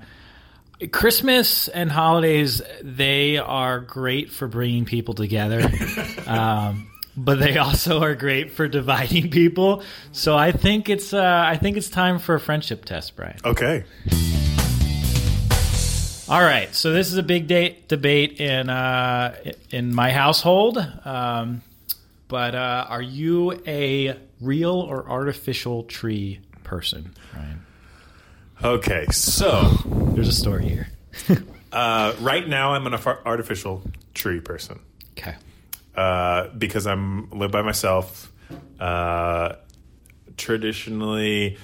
[0.92, 5.68] Christmas and holidays they are great for bringing people together.
[6.26, 6.90] um,
[7.24, 9.82] but they also are great for dividing people.
[10.12, 13.38] So I think it's uh, I think it's time for a friendship test, Brian.
[13.44, 13.84] Okay.
[16.30, 19.34] All right, so this is a big date debate in uh,
[19.70, 20.78] in my household.
[21.04, 21.62] Um,
[22.28, 27.64] but uh, are you a real or artificial tree person, Brian?
[28.62, 29.06] Okay.
[29.10, 29.78] So
[30.18, 30.88] There's a story here.
[31.72, 33.82] uh, right now I'm an artificial
[34.14, 34.80] tree person.
[35.16, 35.36] Okay.
[35.98, 38.32] Uh, because I'm live by myself.
[38.78, 39.56] Uh,
[40.36, 41.58] traditionally,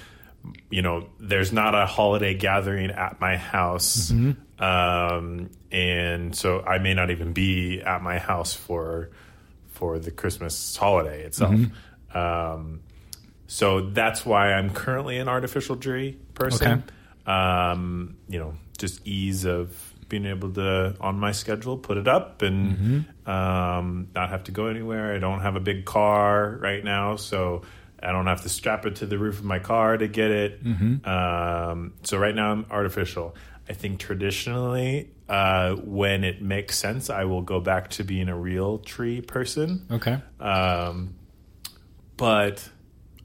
[0.69, 4.11] you know, there's not a holiday gathering at my house,
[4.59, 9.09] um, and so I may not even be at my house for
[9.69, 11.51] for the Christmas holiday itself.
[12.13, 12.81] Um,
[13.47, 16.83] so that's why I'm currently an artificial tree person.
[17.25, 19.73] Um, you know, just ease of
[20.15, 24.67] being able to on my schedule put it up and um, not have to go
[24.67, 25.13] anywhere.
[25.13, 27.63] I don't have a big car right now, so
[28.01, 30.59] I don't have to strap it to the roof of my car to get it.
[31.05, 33.35] Um, so right now I'm artificial.
[33.67, 38.37] I think traditionally, uh, when it makes sense, I will go back to being a
[38.37, 39.85] real tree person.
[39.91, 40.17] Okay.
[40.39, 41.15] Um,
[42.15, 42.69] but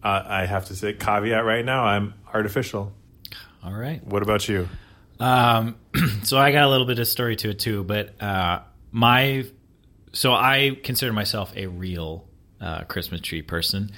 [0.03, 2.93] uh, I have to say, caveat right now, I'm artificial.
[3.63, 4.03] All right.
[4.05, 4.69] What about you?
[5.21, 5.77] Um,
[6.25, 9.45] so I got a little bit of story to it too, but uh, my
[10.13, 12.27] so I consider myself a real
[12.61, 13.93] uh, Christmas tree person.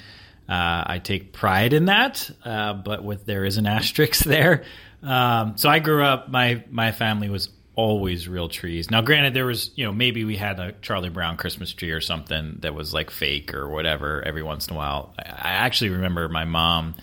[0.47, 4.63] Uh, I take pride in that, uh, but with there is an asterisk there.
[5.01, 6.29] Um, so I grew up.
[6.29, 8.91] My my family was always real trees.
[8.91, 12.01] Now, granted, there was you know maybe we had a Charlie Brown Christmas tree or
[12.01, 15.13] something that was like fake or whatever every once in a while.
[15.17, 16.95] I, I actually remember my mom.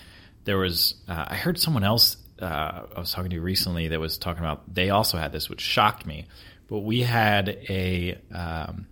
[0.45, 4.17] There was uh, I heard someone else uh, I was talking to recently that was
[4.17, 6.25] talking about they also had this, which shocked me.
[6.67, 8.87] But we had a um,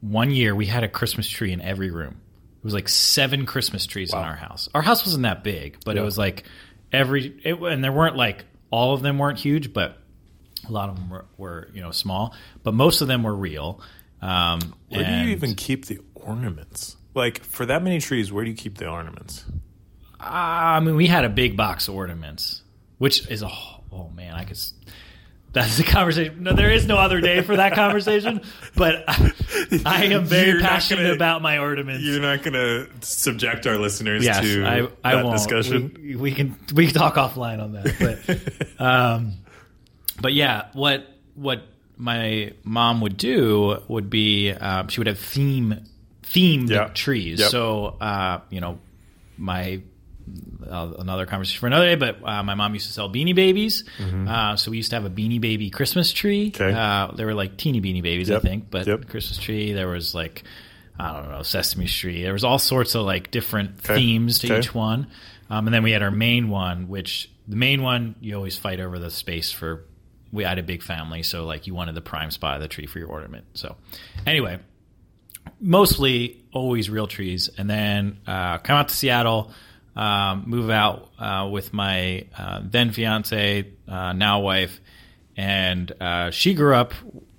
[0.00, 2.20] one year we had a Christmas tree in every room.
[2.58, 4.68] It was like seven Christmas trees in our house.
[4.74, 6.44] Our house wasn't that big, but it was like
[6.92, 9.98] every it, and there weren't like all of them weren't huge, but
[10.68, 12.34] a lot of them were, were you know small.
[12.62, 13.80] But most of them were real.
[14.20, 16.96] Um, Where do you even keep the ornaments?
[17.14, 19.44] Like for that many trees, where do you keep the ornaments?
[20.18, 22.62] I mean, we had a big box of ornaments,
[22.98, 24.56] which is a oh man, I could.
[24.56, 24.74] s-
[25.52, 26.42] That's the conversation.
[26.42, 28.42] No, there is no other day for that conversation.
[28.76, 29.32] But I,
[29.86, 32.04] I am very You're passionate gonna- about my ornaments.
[32.04, 35.36] You're not going to subject our listeners yes, to I, I that won't.
[35.38, 35.96] discussion.
[35.98, 37.96] We, we can we can talk offline on that.
[38.78, 39.32] But um,
[40.20, 41.62] but yeah, what what
[41.96, 45.80] my mom would do would be um, she would have theme
[46.22, 46.88] themed Yeah.
[46.88, 47.40] trees.
[47.40, 47.50] Yep.
[47.50, 48.78] So uh, you know
[49.38, 49.80] my
[50.68, 51.94] uh, another conversation for another day.
[51.94, 55.04] But uh, my mom used to sell Beanie Babies, uh, so we used to have
[55.04, 56.50] a Beanie Baby Christmas tree.
[56.50, 56.62] Mm-hmm.
[56.62, 56.76] Okay.
[56.78, 59.08] Uh, they were like teeny Beanie Babies, I think, but Yep.
[59.08, 59.72] Christmas tree.
[59.72, 60.44] There was like
[60.98, 62.22] I don't know Sesame Street.
[62.22, 63.94] There was all sorts of like different Okay.
[63.94, 64.58] themes to Okay.
[64.58, 65.08] each one,
[65.50, 68.80] um, and then we had our main one, which the main one you always fight
[68.80, 69.84] over the space for.
[70.32, 72.86] We had a big family, so like you wanted the prime spot of the tree
[72.86, 73.44] for your ornament.
[73.54, 73.76] So
[74.26, 74.58] anyway,
[75.60, 79.52] mostly always real trees, and then uh, come out to Seattle,
[79.96, 84.80] um, move out uh, with my uh, then fiance, uh, now wife,
[85.36, 86.92] and uh, she grew up.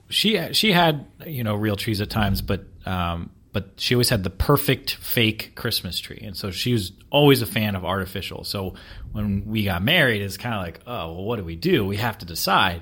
[0.10, 4.24] She she had you know real trees at times, but um, but she always had
[4.24, 8.43] the perfect fake Christmas tree, and so she was always a fan of artificial.
[8.43, 8.74] So
[9.12, 11.86] when we got married, it's kind of like, oh well, what do we do?
[11.86, 12.82] We have to decide.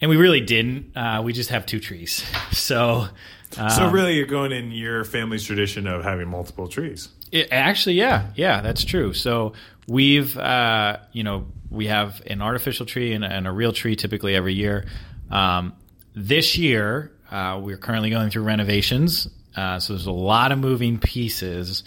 [0.00, 0.96] And we really didn't.
[0.96, 2.24] Uh, we just have two trees.
[2.52, 3.06] So,
[3.56, 7.08] uh, so really, you're going in your family's tradition of having multiple trees.
[7.32, 9.12] It, actually, yeah, yeah, that's true.
[9.14, 9.54] So
[9.86, 14.34] we've, uh, you know, we have an artificial tree and, and a real tree typically
[14.34, 14.86] every year.
[15.30, 15.74] Um,
[16.14, 20.98] this year, uh, we're currently going through renovations, uh, so there's a lot of moving
[20.98, 21.84] pieces.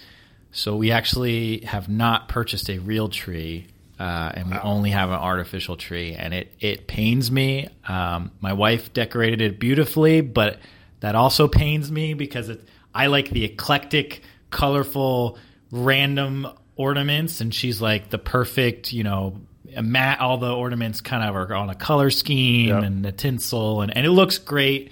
[0.52, 3.68] So we actually have not purchased a real tree,
[4.00, 7.70] uh, and we only have an artificial tree, and it it pains me.
[7.88, 10.60] Um, my wife decorated it beautifully, but
[11.02, 15.38] that also pains me because it, I like the eclectic, colorful,
[15.72, 19.38] random ornaments, and she's like the perfect, you know.
[19.82, 22.84] Mat, all the ornaments kind of are on a color scheme Yep.
[22.84, 24.92] and the tinsel, and, and it looks great.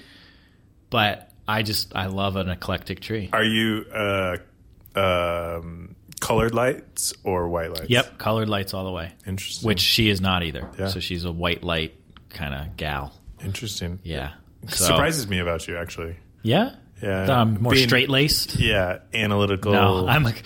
[0.89, 3.29] But I just I love an eclectic tree.
[3.33, 4.37] Are you uh,
[4.95, 7.89] um, colored lights or white lights?
[7.89, 9.11] Yep, colored lights all the way.
[9.27, 9.67] Interesting.
[9.67, 10.69] Which she is not either.
[10.77, 10.87] Yeah.
[10.87, 11.93] So she's a white light
[12.29, 13.13] kind of gal.
[13.43, 13.99] Interesting.
[14.03, 14.31] Yeah.
[14.67, 16.15] So, Surprises me about you, actually.
[16.43, 16.75] Yeah.
[17.01, 17.41] Yeah.
[17.41, 18.59] I'm more straight laced.
[18.59, 19.71] Yeah, analytical.
[19.71, 20.43] No, I'm like,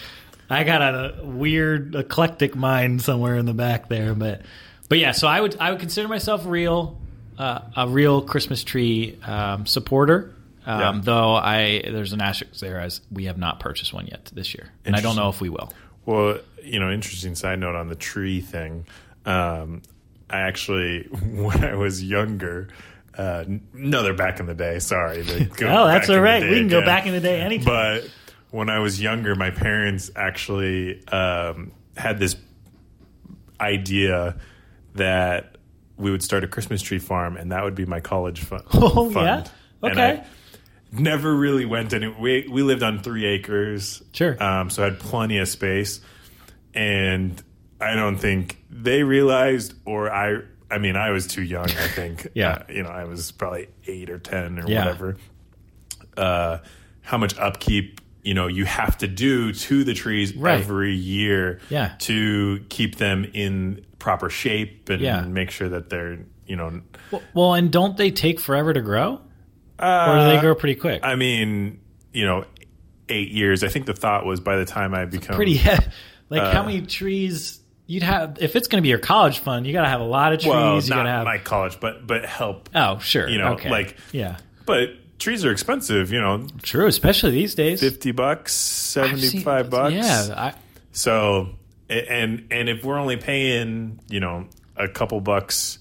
[0.50, 4.42] I got a weird eclectic mind somewhere in the back there, but
[4.88, 5.12] but yeah.
[5.14, 7.02] So I would I would consider myself real
[7.40, 10.36] uh, a real Christmas tree um, supporter.
[10.66, 11.02] Um, Yeah.
[11.04, 14.70] Though I there's an asterisk there as we have not purchased one yet this year,
[14.86, 15.74] and I don't know if we will.
[16.06, 18.86] Well, you know, interesting side note on the tree thing.
[19.26, 19.82] Um,
[20.30, 22.68] I actually, when I was younger,
[23.18, 24.80] uh, no, they're back in the day.
[24.80, 25.22] Sorry.
[25.62, 26.44] Oh, that's all right.
[26.44, 27.66] We can go back in the day anytime.
[27.66, 28.10] But
[28.52, 32.36] when I was younger, my parents actually um, had this
[33.60, 34.38] idea
[34.96, 35.58] that
[35.98, 38.64] we would start a Christmas tree farm, and that would be my college fund.
[38.74, 39.48] Oh, fund.
[39.84, 39.90] yeah?
[39.90, 40.24] Okay.
[40.92, 42.08] Never really went any.
[42.08, 44.42] We we lived on three acres, Sure.
[44.42, 46.02] um, so I had plenty of space,
[46.76, 47.42] and
[47.82, 50.42] I don't think they realized, or I.
[50.74, 51.66] I mean, I was too young.
[51.66, 52.28] I think.
[52.36, 52.50] Yeah.
[52.52, 54.86] Uh, you know, I was probably eight or ten or Yeah.
[54.86, 55.18] whatever
[56.18, 56.58] uh,
[57.02, 60.60] how much upkeep you know you have to do to the trees Right.
[60.60, 61.94] every year Yeah.
[62.00, 65.22] to keep them in proper shape and Yeah.
[65.22, 66.82] make sure that they're you know
[67.12, 69.20] Well, well, and don't they take forever to grow,
[69.80, 71.02] uh, or do they grow pretty quick?
[71.04, 71.80] I mean
[72.14, 72.46] you know
[73.10, 75.60] eight years I think the thought was by the time I become pretty
[76.30, 77.60] like how many trees
[77.94, 80.06] you'd have if it's going to be your college fund you got to have a
[80.06, 83.38] lot of trees well you not have my college but but help oh sure you
[83.38, 83.70] know, okay.
[83.70, 84.90] like- yeah but
[85.20, 90.54] trees are expensive you know true especially these days 50 bucks 75 bucks yeah I,
[90.92, 91.50] So
[91.90, 95.80] and and if we're only paying you know a couple bucks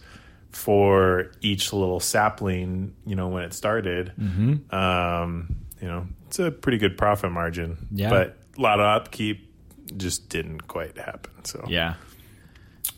[0.51, 4.75] for each little sapling, you know when it started, Mm-hmm.
[4.75, 7.87] um, you know it's a pretty good profit margin.
[7.91, 8.11] Yeah.
[8.11, 9.52] But a lot of upkeep.
[9.97, 11.45] Just didn't quite happen.
[11.45, 11.95] So Yeah.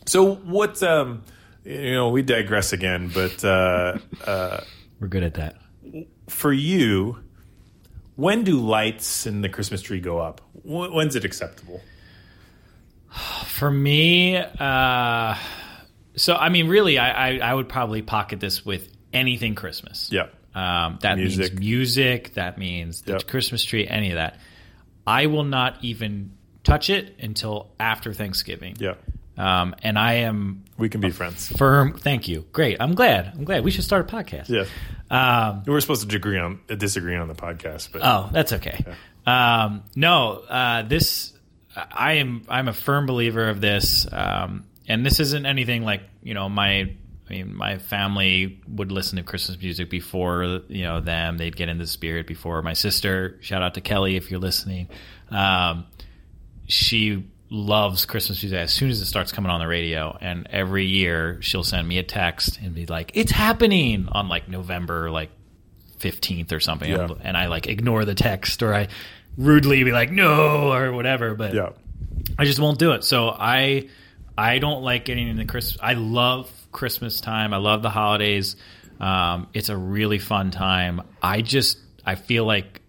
[0.05, 1.23] So what's um,
[1.63, 4.61] you know, we digress again, but uh, uh,
[4.99, 5.55] We're good at that.
[6.29, 7.19] for you,
[8.15, 10.41] when do lights in the Christmas tree go up?
[10.63, 11.81] When's it acceptable?
[13.47, 15.35] For me, uh,
[16.15, 20.09] so I mean, really, I, I, I would probably pocket this with anything Christmas.
[20.11, 20.27] Yeah.
[20.53, 21.53] Um, that Music.
[21.53, 22.33] means music.
[22.35, 23.27] That means the Yep.
[23.27, 23.87] Christmas tree.
[23.87, 24.39] Any of that.
[25.07, 26.31] I will not even
[26.65, 28.75] touch it until after Thanksgiving.
[28.79, 28.95] Yeah.
[29.37, 31.49] Um, and I am We can be friends.
[31.57, 31.93] firm.
[31.97, 32.45] Thank you.
[32.53, 32.77] Great.
[32.79, 33.31] I'm glad.
[33.35, 33.63] I'm glad.
[33.65, 34.49] We should start a podcast.
[34.49, 34.65] Yeah.
[35.09, 38.83] Um, We're supposed to agree on disagree on the podcast, but Oh, that's okay.
[39.25, 41.33] Um, no, uh, this
[41.75, 42.43] I am.
[42.47, 46.93] I'm a firm believer of this, um, and this isn't anything like you know my.
[47.27, 51.37] I mean, my family would listen to Christmas music before you know them.
[51.37, 53.37] They'd get into the spirit before my sister.
[53.41, 54.87] Shout out to Kelly if you're listening.
[55.31, 55.85] Um,
[56.67, 58.57] she loves Christmas music.
[58.57, 61.97] As soon as it starts coming on the radio, and every year she'll send me
[61.97, 65.29] a text and be like, "It's happening" on like November like
[65.99, 66.89] 15th or something.
[66.89, 67.07] Yeah.
[67.21, 68.87] and I like ignore the text or I
[69.37, 71.69] rudely be like no or whatever but yeah.
[72.37, 73.03] I just won't do it.
[73.03, 73.89] So I
[74.37, 77.53] I don't like getting into Christmas I love Christmas time.
[77.53, 78.55] I love the holidays.
[78.99, 81.01] Um, it's a really fun time.
[81.21, 82.81] I just I feel like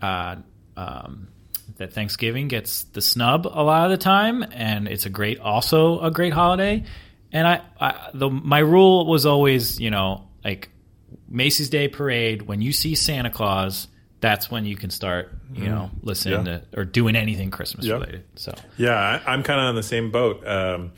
[0.00, 0.36] uh,
[0.76, 1.28] um,
[1.76, 6.00] that Thanksgiving gets the snub a lot of the time and it's a great also
[6.00, 6.84] a great holiday
[7.32, 10.70] and I, I the my rule was always you know like
[11.28, 13.88] Macy's Day Parade, when you see Santa Claus,
[14.20, 16.58] that's when you can start, you know, listening Yeah.
[16.58, 17.94] to or doing anything Christmas Yeah.
[17.94, 18.24] related.
[18.36, 20.46] So Yeah, I, I'm kind of on the same boat.
[20.46, 20.92] Um,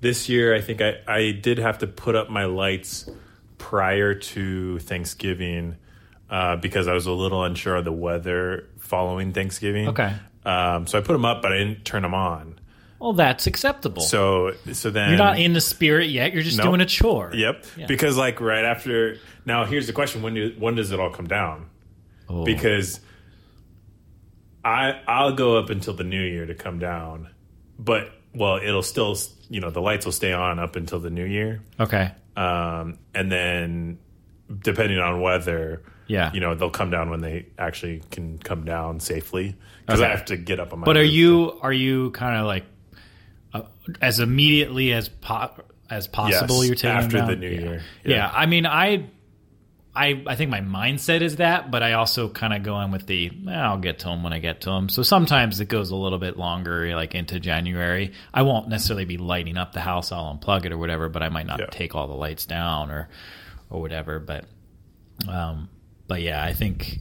[0.00, 3.08] this year, I think I, I did have to put up my lights
[3.56, 5.76] prior to Thanksgiving
[6.30, 9.88] uh, because I was a little unsure of the weather following Thanksgiving.
[9.88, 10.12] Okay.
[10.44, 12.58] Um, so I put them up, but I didn't turn them on.
[13.00, 14.02] well, that's acceptable.
[14.02, 16.32] So so then you're not in the spirit yet.
[16.32, 16.66] You're just Nope.
[16.68, 17.30] doing a chore.
[17.34, 17.64] Yep.
[17.76, 17.86] Yeah.
[17.86, 21.26] Because like right after now, here's the question: when do when does it all come
[21.28, 21.68] down?
[22.28, 22.44] Oh.
[22.44, 23.00] Because
[24.64, 27.28] I I'll go up until the new year to come down,
[27.78, 29.16] but well, it'll still
[29.48, 32.10] you know the lights will stay on up until the new year, Okay.
[32.36, 33.98] um, and then
[34.62, 35.82] depending on weather.
[36.08, 36.32] Yeah.
[36.32, 39.54] you know they'll come down when they actually can come down safely
[39.86, 40.84] because I have to get up on my.
[40.84, 42.64] But are you are you kind of like
[43.54, 43.62] uh,
[44.02, 45.52] as immediately as po-
[45.88, 46.64] as possible?
[46.64, 47.60] Yes, you're taking them after the new Yeah.
[47.60, 47.82] year.
[48.04, 48.16] Yeah.
[48.16, 48.30] Yeah.
[48.34, 49.04] I mean, I.
[49.96, 53.06] I, I think my mindset is that, but I also kind of go in with
[53.08, 54.88] the "Eh, I'll get to them when I get to them.
[54.88, 58.12] So sometimes it goes a little bit longer, like into January.
[58.32, 60.12] I won't necessarily be lighting up the house.
[60.12, 61.66] I'll unplug it or whatever, but I might not Yeah.
[61.72, 63.08] take all the lights down or
[63.70, 64.20] or whatever.
[64.20, 64.44] But
[65.28, 65.68] um,
[66.08, 66.98] but yeah, I think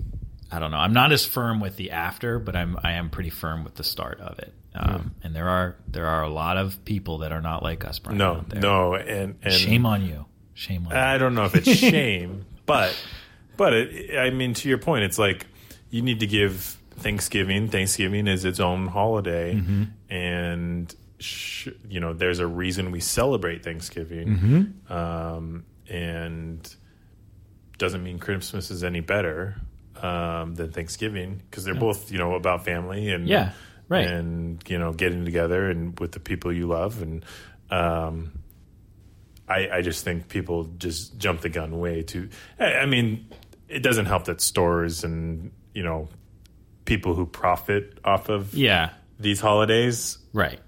[0.51, 0.77] I don't know.
[0.77, 3.83] I'm not as firm with the after, but I'm I am pretty firm with the
[3.83, 4.53] start of it.
[4.75, 7.97] Um, And there are there are a lot of people that are not like us,
[7.97, 8.19] Brian.
[8.19, 8.61] no there.
[8.61, 10.25] no and and Shame on you.
[10.53, 10.97] Shame on you.
[10.99, 12.95] I don't know if it's shame, but
[13.57, 15.47] but it, I mean to your point, it's like
[15.89, 17.69] you need to give Thanksgiving.
[17.69, 19.83] Thanksgiving is its own holiday, Mm-hmm.
[20.13, 24.93] and sh- you know there's a reason we celebrate Thanksgiving, Mm-hmm.
[24.93, 26.75] um, and
[27.77, 29.55] doesn't mean Christmas is any better
[30.01, 33.51] um, than Thanksgiving because they're both you know about family and Yeah,
[33.89, 34.05] right.
[34.07, 37.25] and you know getting together and with the people you love and
[37.69, 38.31] um,
[39.47, 42.29] I, I just think people just jump the gun way too.
[42.59, 43.27] I, I mean,
[43.69, 46.09] it doesn't help that stores and you know
[46.85, 50.59] people who profit off of yeah, these holidays right.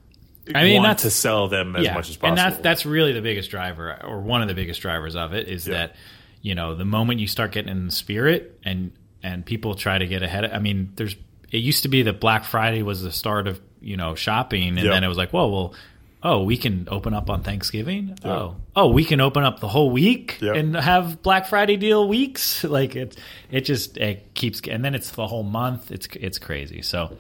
[0.55, 2.27] I mean, want that's to sell them as much as possible.
[2.29, 5.47] And that's that's really the biggest driver, or one of the biggest drivers of it,
[5.47, 5.73] is Yeah.
[5.75, 5.95] that
[6.41, 8.91] you know the moment you start getting in the spirit, and
[9.23, 10.45] and people try to get ahead.
[10.45, 11.15] Of, I mean, there's
[11.51, 14.77] it used to be that Black Friday was the start of you know shopping, and
[14.77, 14.91] Yeah.
[14.91, 15.73] then it was like, well, well.
[16.21, 18.17] Oh, we can open up on Thanksgiving.
[18.25, 20.51] Oh, oh, we can open up the whole week Yeah.
[20.53, 22.61] and have Black Friday deal weeks.
[22.65, 23.15] Like it,
[23.49, 25.91] it just it keeps, and then it's the whole month.
[25.91, 26.81] It's it's crazy.
[26.81, 27.15] So,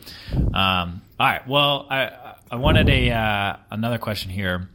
[0.53, 1.47] um, all right.
[1.47, 2.11] Well, I
[2.51, 4.67] I wanted a uh, another question here.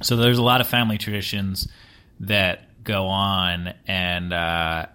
[0.00, 1.66] So there's a lot of family traditions
[2.20, 4.86] that go on, and uh,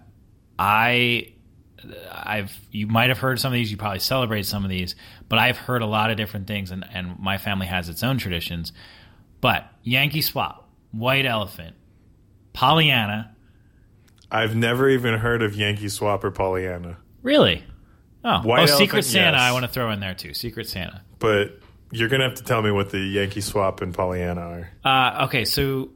[0.58, 1.32] I,
[2.12, 3.70] I've you might have heard some of these.
[3.70, 4.94] You probably celebrate some of these,
[5.28, 8.18] but I've heard a lot of different things, and, and my family has its own
[8.18, 8.72] traditions.
[9.40, 11.74] But Yankee Swap, White Elephant,
[12.52, 13.34] Pollyanna,
[14.30, 17.64] I've never even heard of Yankee Swap or Pollyanna, really.
[18.24, 19.36] Oh, White oh Secret Santa.
[19.36, 19.40] yes.
[19.40, 20.34] I want to throw in there too.
[20.34, 21.02] Secret Santa.
[21.18, 21.60] but
[21.92, 24.70] you're gonna have to tell me what the Yankee Swap and Pollyanna are.
[24.84, 25.90] Uh, okay, so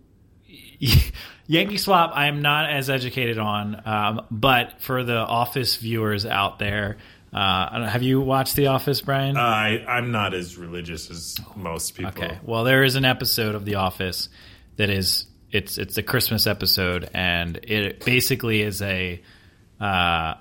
[1.51, 6.59] Yankee Swap, I am not as educated on, um, but for the office viewers out
[6.61, 6.99] there,
[7.33, 9.37] Uh, have you watched The Office, Brian?
[9.37, 12.11] I I'm not as religious as most people.
[12.11, 12.39] Okay.
[12.43, 14.29] Well, there is an episode of The Office
[14.77, 19.23] that is it's it's a Christmas episode, and it basically is a
[19.81, 20.35] uh,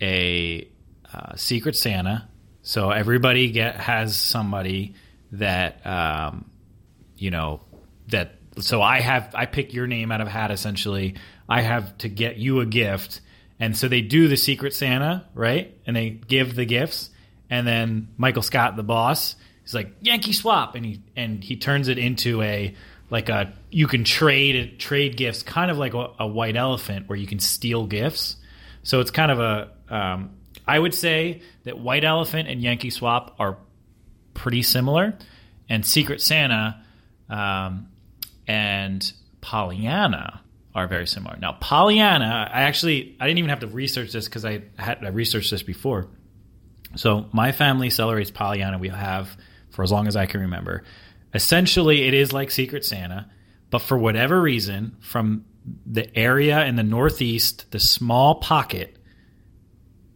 [0.00, 0.68] a
[1.12, 2.26] uh, Secret Santa.
[2.62, 4.94] So everybody get has somebody
[5.32, 6.50] that um,
[7.18, 7.60] you know
[8.08, 8.37] that.
[8.60, 10.50] So I have I pick your name out of hat.
[10.50, 11.16] Essentially,
[11.48, 13.20] I have to get you a gift,
[13.58, 15.76] and so they do the Secret Santa, right?
[15.86, 17.10] And they give the gifts,
[17.50, 21.88] and then Michael Scott, the boss, is like Yankee swap, and he and he turns
[21.88, 22.74] it into a
[23.10, 27.18] like a you can trade trade gifts, kind of like a, a white elephant where
[27.18, 28.36] you can steal gifts.
[28.82, 30.30] So it's kind of a um,
[30.66, 33.56] I would say that White Elephant and Yankee Swap are
[34.34, 35.16] pretty similar,
[35.68, 36.82] and Secret Santa
[37.30, 37.88] um,
[38.48, 40.40] and Pollyanna
[40.74, 41.36] are very similar.
[41.40, 45.08] Now, Pollyanna, I actually I didn't even have to research this because I had I
[45.08, 46.08] researched this before.
[46.96, 48.78] So my family celebrates Pollyanna.
[48.78, 49.36] We have
[49.70, 50.84] for as long as I can remember.
[51.34, 53.30] Essentially, it is like Secret Santa,
[53.70, 55.44] but for whatever reason, from
[55.84, 58.96] the area in the Northeast, the small pocket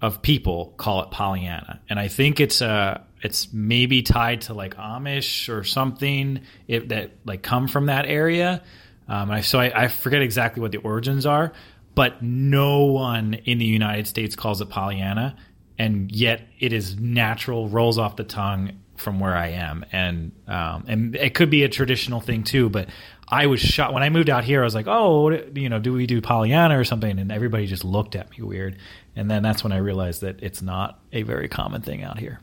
[0.00, 4.76] of people call it Pollyanna, and I think it's uh it's maybe tied to like
[4.76, 8.62] Amish or something that like come from that area.
[9.08, 11.52] Um, I, so I, I forget exactly what the origins are,
[11.94, 15.36] but no one in the United States calls it Pollyanna,
[15.78, 20.84] and yet it is natural, rolls off the tongue from where I am, and um,
[20.86, 22.68] and it could be a traditional thing too.
[22.68, 22.88] But
[23.28, 24.60] I was shocked when I moved out here.
[24.60, 27.18] I was like, oh, you know, do we do Pollyanna or something?
[27.18, 28.76] And everybody just looked at me weird.
[29.16, 32.40] And then that's when I realized that it's not a very common thing out here.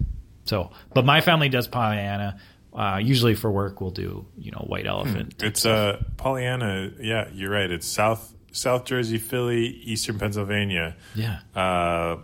[0.49, 2.39] So, but my family does Pollyanna.
[2.73, 5.43] Uh, usually for work, we'll do you know white elephant.
[5.43, 6.91] It's uh Pollyanna.
[6.99, 7.69] Yeah, you're right.
[7.69, 10.95] It's South South Jersey, Philly, Eastern Pennsylvania.
[11.15, 11.39] Yeah.
[11.55, 12.17] Uh,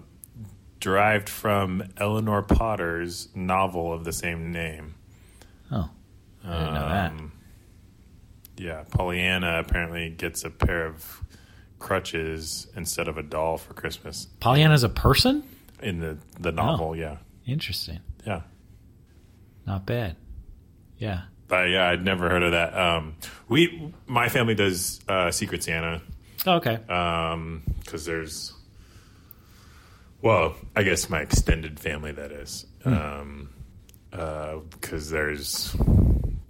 [0.80, 4.95] derived from Eleanor Porter's novel of the same name.
[5.71, 5.89] Oh,
[6.43, 7.11] I didn't know that.
[7.11, 7.32] Um,
[8.57, 11.21] Yeah, Pollyanna apparently gets a pair of
[11.80, 15.43] crutches instead of a doll for Christmas Pollyanna's a person.
[15.82, 16.95] in the the novel.
[16.95, 17.99] Yeah, Interesting.
[18.26, 18.41] Yeah.
[19.65, 20.15] Not bad.
[20.97, 21.21] Yeah.
[21.47, 22.76] But yeah, I'd never heard of that.
[22.78, 23.15] Um,
[23.47, 26.01] we, my family does uh, Secret Santa
[26.47, 26.78] Oh, okay.
[27.80, 28.53] because there's,
[30.21, 32.65] well, I guess my extended family that is,
[34.11, 35.76] because there's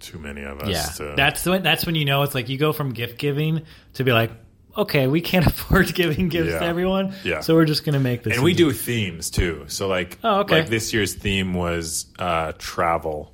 [0.00, 0.68] too many of us.
[0.68, 0.84] yeah.
[1.06, 3.62] to, That's when that's when you know it's like you go from gift giving
[3.94, 4.30] to be like,
[4.76, 6.58] okay, we can't afford giving gifts Yeah.
[6.60, 7.14] to everyone.
[7.24, 7.40] Yeah.
[7.40, 8.34] So we're just gonna make this.
[8.34, 9.64] and we do themes too.
[9.68, 10.60] So like, Oh, okay.
[10.60, 13.32] like this year's theme was uh, travel.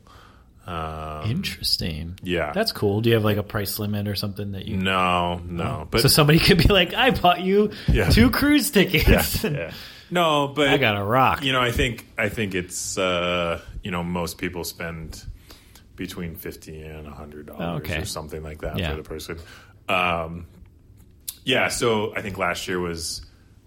[0.64, 2.18] Um, Interesting.
[2.22, 3.01] yeah, That's cool.
[3.01, 4.76] Do you have like a price limit or something that you?
[4.76, 8.11] no, no, but so somebody could be like, I bought you Yeah.
[8.11, 9.43] two cruise tickets.
[9.43, 9.72] yeah.
[10.11, 11.43] no, but I got a rock.
[11.43, 15.24] You know, I think I think it's uh, you know most people spend
[15.97, 18.01] between fifty and hundred dollars Oh, okay.
[18.03, 18.90] or something like that Yeah.
[18.90, 19.38] for the person.
[19.88, 20.47] Um,
[21.45, 23.24] yeah, so I think last year was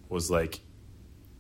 [0.10, 0.60] was like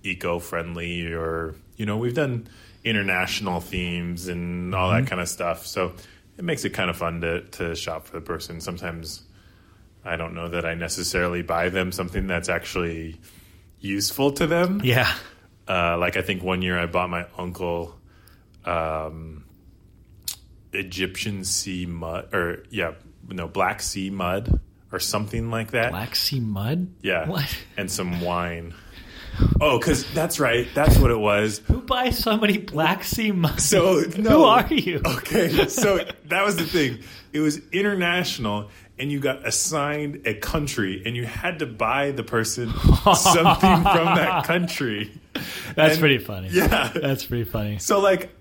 [0.03, 2.47] eco friendly, or you know we've done
[2.83, 5.03] international themes and all Mm-hmm.
[5.05, 5.65] that kind of stuff.
[5.65, 5.93] So
[6.37, 8.61] it makes it kind of fun to to shop for the person.
[8.61, 9.23] Sometimes
[10.03, 13.19] I don't know that I necessarily buy them something that's actually
[13.79, 14.81] useful to them.
[14.83, 15.11] yeah.
[15.67, 17.95] Uh, like I think one year I bought my uncle
[18.65, 19.45] um,
[20.73, 22.93] Egyptian sea mud, or yeah,
[23.27, 24.59] no Black Sea mud,
[24.91, 25.91] or something like that.
[25.91, 26.87] Black Sea mud.
[27.01, 27.55] yeah, What?
[27.77, 28.73] and some wine.
[29.59, 30.65] Oh, because that's right.
[30.73, 31.57] That's what it was.
[31.67, 33.59] Who buys so many Black Sea mud?
[33.59, 35.01] So no, Who are you?
[35.05, 36.99] Okay, so that was the thing.
[37.33, 42.23] It was international, and you got assigned a country, and you had to buy the
[42.23, 42.69] person
[43.13, 45.11] something from that country.
[45.75, 46.47] That's And- pretty funny.
[46.51, 46.93] Yeah.
[46.95, 47.79] That's pretty funny.
[47.79, 48.33] So like,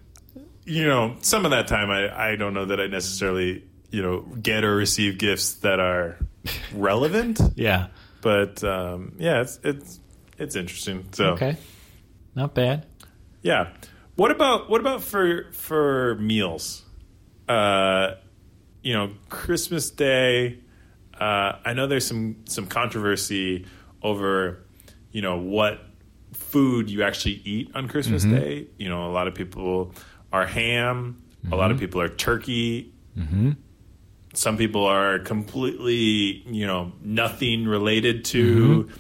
[0.65, 4.21] you know, some of that time I, I don't know that I necessarily, you know,
[4.21, 6.17] get or receive gifts that are
[6.75, 7.89] relevant, Yeah.
[8.21, 10.01] but um, yeah, it's it's
[10.39, 11.07] it's interesting.
[11.13, 11.57] So Okay.
[12.35, 12.87] Not bad.
[13.43, 13.69] yeah.
[14.17, 16.83] What about what about for for meals?
[17.49, 18.15] Uh,
[18.83, 20.61] you know, Christmas Day.
[21.19, 23.67] Uh, I know there's some some controversy
[24.03, 24.65] over,
[25.13, 25.81] you know, what
[26.33, 28.67] food you actually eat on Christmas Day.
[28.79, 29.93] You know, a lot of people
[30.33, 31.23] are ham.
[31.53, 32.93] A lot of people are turkey.
[34.35, 38.91] Some people are completely, you know, nothing related to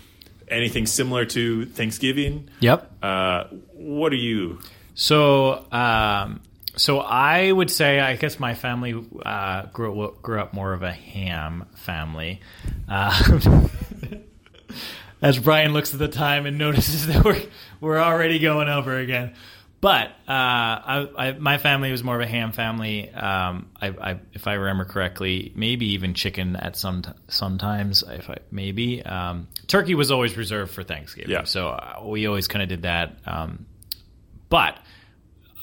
[0.49, 2.49] anything similar to Thanksgiving.
[2.61, 2.93] Yep.
[3.03, 4.61] Uh, what are you?
[4.95, 6.41] So, um,
[6.76, 10.93] so I would say, I guess my family uh, grew grew up more of a
[10.93, 12.41] ham family.
[12.89, 13.41] Uh,
[15.22, 17.43] as Brian looks at the time and notices that we're
[17.80, 19.35] we're already going over again.
[19.85, 23.11] But uh, I, I, my family was more of a ham family.
[23.11, 28.03] Um, I, I, if I remember correctly, maybe even chicken at some sometimes.
[28.03, 31.32] If I, maybe um, turkey was always reserved for Thanksgiving.
[31.32, 31.45] Yeah.
[31.45, 33.18] So uh, we always kind of did that.
[33.26, 33.66] Um,
[34.49, 34.78] but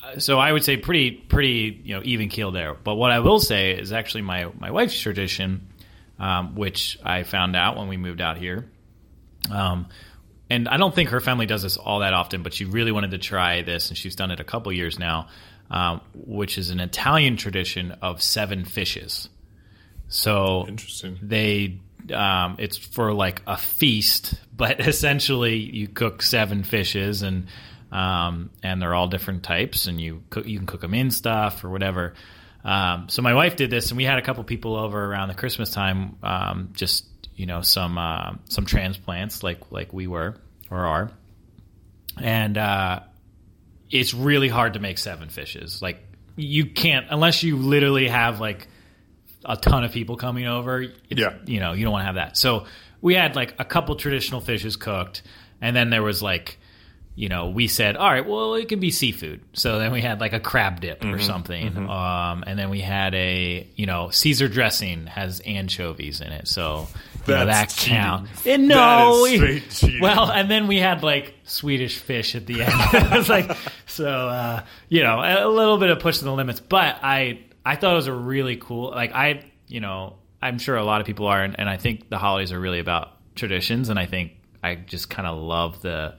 [0.06, 2.76] uh, so I would say pretty pretty you know even keel there.
[2.76, 5.68] But what I will say is actually my my wife's tradition,
[6.20, 8.70] um, which I found out when we moved out here.
[9.50, 9.88] Um,
[10.52, 13.12] and I don't think her family does this all that often, but she really wanted
[13.12, 15.30] to try this, and she's done it a couple years now,
[15.70, 19.30] um, which is an Italian tradition of seven fishes.
[20.10, 21.18] So Interesting.
[21.22, 21.80] they
[22.14, 27.48] um, it's for like a feast, but essentially you cook seven fishes and
[27.90, 31.64] um, and they're all different types, and you cook you can cook them in stuff
[31.64, 32.14] or whatever.
[32.66, 35.34] Um, so my wife did this, and we had a couple people over around the
[35.34, 37.06] Christmas time, um, just
[37.42, 40.36] you know some uh, some transplants like like we were
[40.70, 41.12] or are,
[42.22, 43.00] and uh,
[43.90, 45.82] it's really hard to make seven fishes.
[45.82, 45.98] Like
[46.36, 48.68] you can't unless you literally have like
[49.44, 50.82] a ton of people coming over.
[50.84, 51.34] It's, Yeah.
[51.48, 52.38] you know you don't want to have that.
[52.38, 52.66] So
[53.02, 55.24] we had like a couple traditional fishes cooked,
[55.62, 56.60] and then there was like.
[57.14, 59.42] You know, we said, all right, well, it can be seafood.
[59.54, 61.76] So then we had like a crab dip or something.
[61.78, 66.48] Um, and then we had a, you know, Caesar dressing has anchovies in it.
[66.48, 66.88] So
[67.28, 68.48] you know, that counts.
[68.48, 69.38] And no, we-
[70.02, 72.74] well, and then we had like Swedish fish at the end.
[72.94, 73.52] it was like
[73.88, 76.60] so, uh, you know, a little bit of pushing the limits.
[76.62, 78.90] But I, I thought it was a really cool.
[78.92, 82.10] Like I, you know, I'm sure a lot of people are, and, and I think
[82.10, 83.90] the holidays are really about traditions.
[83.90, 84.32] And I think
[84.64, 86.16] I just kind of love the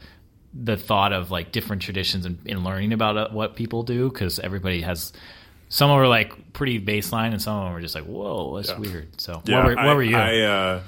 [0.54, 4.38] the thought of like different traditions and, and learning about uh, what people do because
[4.38, 5.12] everybody has.
[5.68, 8.76] Some of are like pretty baseline, and some of them are just like, "Whoa, that's
[8.76, 10.16] weird." So, Yeah, what, were, what I, were you?
[10.16, 10.82] I, uh,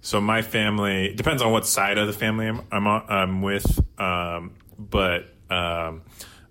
[0.00, 3.80] so my family depends on what side of the family I'm I'm, on, I'm with,
[3.98, 6.02] um, but um,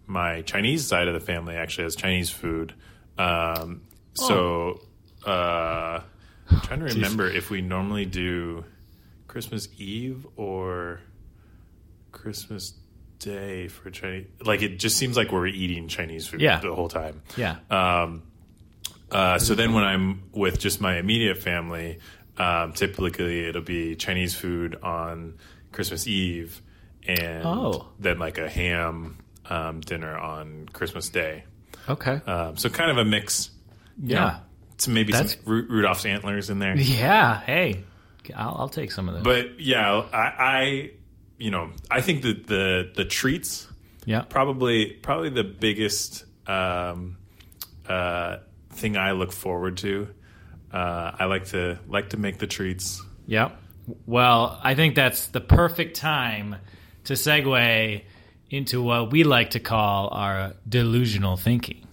[0.07, 2.73] my Chinese side of the family actually has Chinese food.
[3.17, 3.81] Um,
[4.13, 4.81] so
[5.25, 6.01] uh,
[6.49, 8.63] I'm trying to remember if we normally do
[9.27, 11.01] Christmas Eve or
[12.27, 12.73] Christmas
[13.19, 14.27] Day for Chinese.
[14.45, 16.59] Like it just seems like we're eating Chinese food Yeah.
[16.59, 17.21] the whole time.
[17.35, 18.23] yeah, Um,
[19.11, 21.99] uh, so then when I'm with just my immediate family,
[22.37, 25.35] um, typically it'll be Chinese food on
[25.73, 26.61] Christmas Eve
[27.05, 27.87] and Oh.
[27.99, 29.17] then like a ham
[29.49, 31.43] um, dinner on Christmas Day.
[31.89, 33.51] okay, Um, so kind of a mix.
[34.01, 34.39] yeah.
[34.87, 36.75] know, maybe That's- some Ru- Rudolph's antlers in there.
[36.77, 37.83] Yeah, hey,
[38.35, 39.23] I'll, I'll take some of those.
[39.23, 40.91] But yeah, I, I
[41.43, 43.67] you know I think that the the treats
[44.05, 47.17] yeah, probably probably the biggest um,
[47.87, 48.37] uh,
[48.71, 50.07] thing I look forward to.
[50.71, 53.01] Uh, I like to like to make the treats.
[53.27, 53.51] yeah.
[54.05, 56.55] Well, I think that's the perfect time
[57.03, 58.01] to segue
[58.49, 61.85] into what we like to call our delusional thinking.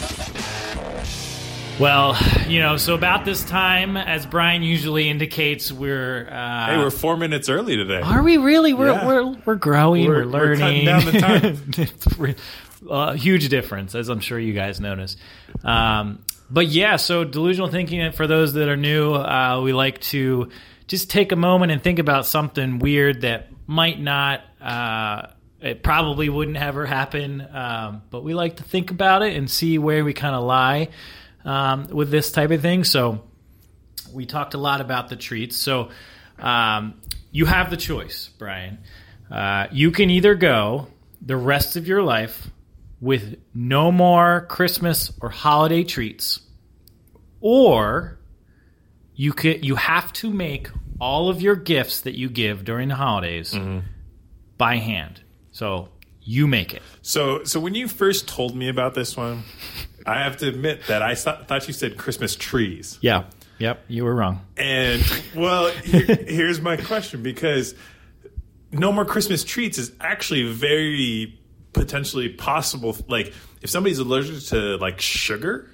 [1.81, 2.15] Well,
[2.47, 7.17] you know, so about this time, as Brian usually indicates, we're uh, Hey, we're four
[7.17, 8.03] minutes early today.
[8.03, 8.75] Are we really?
[8.75, 9.07] We're Yeah.
[9.07, 10.07] we're we're growing.
[10.07, 10.85] We're, We're- we're learning.
[10.85, 12.37] cutting down the time.
[12.91, 15.17] a huge difference, as I'm sure you guys notice.
[15.65, 18.13] Um, but yeah, so delusional thinking.
[18.13, 20.51] For those that are new, uh, we like to
[20.87, 24.43] just take a moment and think about something weird that might not.
[24.61, 25.29] Uh,
[25.63, 29.79] it probably wouldn't ever happen, um, but we like to think about it and see
[29.79, 30.89] where we kind of lie
[31.45, 32.85] um, with this type of thing.
[32.85, 33.23] So
[34.13, 35.57] we talked a lot about the treats.
[35.57, 35.91] So
[36.39, 38.79] um, you have the choice, Brian.
[39.31, 40.89] Uh, you can either go
[41.21, 42.51] the rest of your life
[43.01, 46.41] with no more Christmas or holiday treats,
[47.41, 48.19] or
[49.15, 50.69] you could you have to make
[51.01, 53.55] all of your gifts that you give during the holidays
[54.59, 55.23] by hand.
[55.53, 55.89] So
[56.23, 56.83] you make it.
[57.03, 59.43] So, so when you first told me about this one,
[60.07, 62.99] I have to admit that I thought thought you said Christmas trees.
[63.01, 63.25] Yeah.
[63.59, 63.85] Yep.
[63.89, 64.41] You were wrong.
[64.57, 65.03] And
[65.35, 67.75] well, here, here's my question because
[68.73, 71.39] no more Christmas treats is actually very
[71.75, 72.97] potentially possible.
[73.09, 75.69] Like if somebody's allergic to like sugar,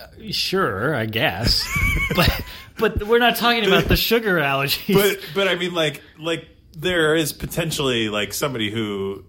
[0.00, 1.62] uh, Sure, I guess,
[2.16, 2.42] but
[2.78, 4.94] but we're not talking about the sugar allergies.
[4.94, 9.24] but but I mean like like there is potentially like somebody who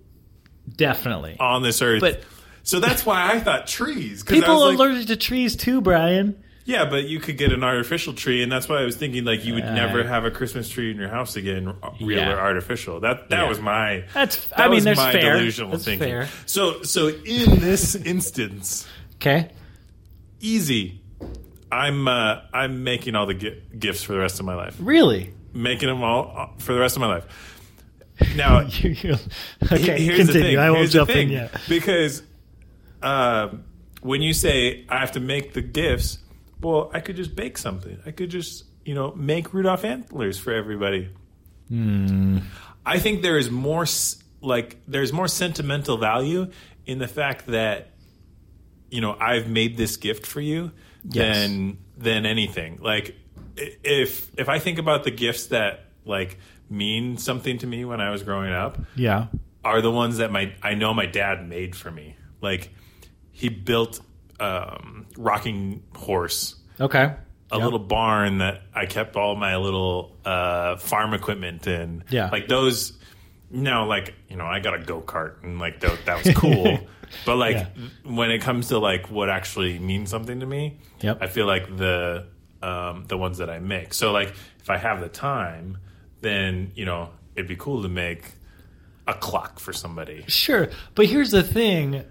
[0.74, 2.00] definitely, on this earth.
[2.02, 2.24] But-
[2.68, 4.24] so that's why I thought trees.
[4.24, 6.44] people like, allergic to trees too, Brian.
[6.66, 9.46] Yeah, but you could get an artificial tree, and that's why I was thinking like
[9.46, 12.34] you would Uh, never have a Christmas tree in your house again, real Yeah.
[12.34, 13.00] or artificial.
[13.00, 13.48] That that Yeah.
[13.50, 15.38] was my That's- that I mean, was that's my fair.
[15.38, 16.08] delusional That's thinking.
[16.10, 16.28] fair.
[16.46, 19.50] So so in this instance, Okay,
[20.42, 21.00] easy.
[21.72, 24.76] I'm uh, I'm making all the gi- gifts for the rest of my life.
[24.80, 25.34] really?
[25.54, 27.26] making them all uh, for the rest of my life.
[28.36, 30.42] Now, You- you- he- okay, here's the continue.
[30.50, 30.58] thing.
[30.60, 31.52] I won't the jump in yet.
[31.70, 32.22] because
[33.02, 33.64] um,
[34.02, 36.20] when you say I have to make the gifts,
[36.62, 38.00] well, I could just bake something.
[38.06, 41.10] I could just you know make Rudolph antlers for everybody.
[41.70, 42.40] Hmm.
[42.86, 43.86] I think there is more
[44.42, 46.50] like there's more sentimental value
[46.86, 47.90] in the fact that
[48.90, 50.72] you know I've made this gift for you
[51.10, 51.38] Yes.
[51.48, 52.80] than than anything.
[52.82, 53.16] Like
[53.58, 56.38] if if I think about the gifts that like
[56.70, 59.28] mean something to me when I was growing up, Yeah.
[59.64, 62.16] are the ones that my I know my dad made for me.
[62.42, 62.72] Like
[63.38, 64.02] he built
[64.40, 67.04] um, rocking horse, Okay.
[67.04, 67.64] a Yep.
[67.64, 72.04] little barn that I kept all my little uh, farm equipment in.
[72.10, 72.30] Yeah.
[72.32, 72.94] like those.
[73.50, 76.80] No, like you know, I got a go kart and like that, that was cool.
[77.26, 77.68] but like Yeah.
[78.04, 81.20] when it comes to like what actually means something to me, Yep.
[81.22, 82.26] I feel like the
[82.62, 83.94] um, the ones that I make.
[83.94, 85.78] So like if I have the time,
[86.22, 88.24] then you know it'd be cool to make
[89.08, 90.26] a clock for somebody.
[90.28, 92.04] Sure, but here's the thing: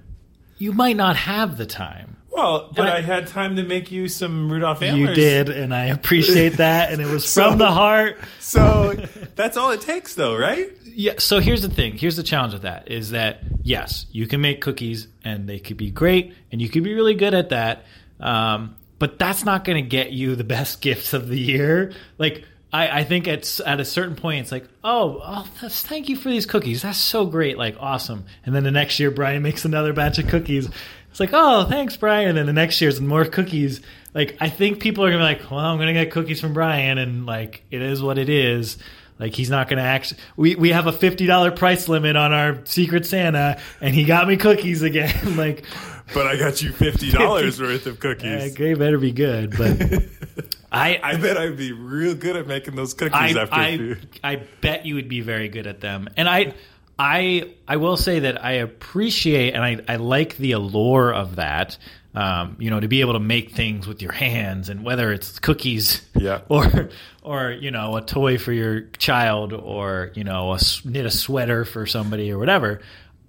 [0.58, 2.16] you might not have the time.
[2.30, 5.08] Well, but I- I, had time to make you some Rudolph antlers.
[5.08, 8.18] You did, and I appreciate that, and it was from the heart.
[8.40, 8.94] So
[9.34, 10.70] that's all it takes, though, right?
[10.84, 11.14] Yeah.
[11.18, 11.96] So here's the thing.
[11.96, 15.78] Here's the challenge with that is that yes, you can make cookies, and they could
[15.78, 17.84] be great, and you could be really good at that.
[18.20, 21.92] Um, but that's not going to get you the best gifts of the year.
[22.18, 22.44] Like
[22.76, 26.28] I, I think it's at a certain point, it's like, oh, oh thank you for
[26.28, 26.82] these cookies.
[26.82, 28.26] That's so great, like awesome.
[28.44, 30.68] And then the next year, Brian makes another batch of cookies.
[31.10, 32.28] It's like, oh, thanks, Brian.
[32.28, 33.80] And then the next year's more cookies.
[34.12, 36.98] Like I think people are gonna be like, well, I'm gonna get cookies from Brian,
[36.98, 38.76] and like it is what it is.
[39.18, 40.12] Like he's not going to act.
[40.36, 44.28] We we have a fifty dollar price limit on our Secret Santa, and he got
[44.28, 45.36] me cookies again.
[45.36, 45.64] like,
[46.14, 48.52] But I got you fifty dollars worth of cookies.
[48.52, 49.56] okay, better be good.
[49.56, 53.58] But I I bet I'd be real good at making those cookies I after a
[53.58, 53.96] I, few.
[54.22, 56.08] I bet you would be very good at them.
[56.16, 56.54] And I
[56.98, 61.76] I I will say that I appreciate and I, I like the allure of that.
[62.14, 65.38] Um, you know, to be able to make things with your hands and whether it's
[65.38, 66.40] cookies Yeah.
[66.48, 66.88] or
[67.22, 71.10] or you know, a toy for your child or, you know, a, s- knit a
[71.10, 72.80] sweater for somebody or whatever.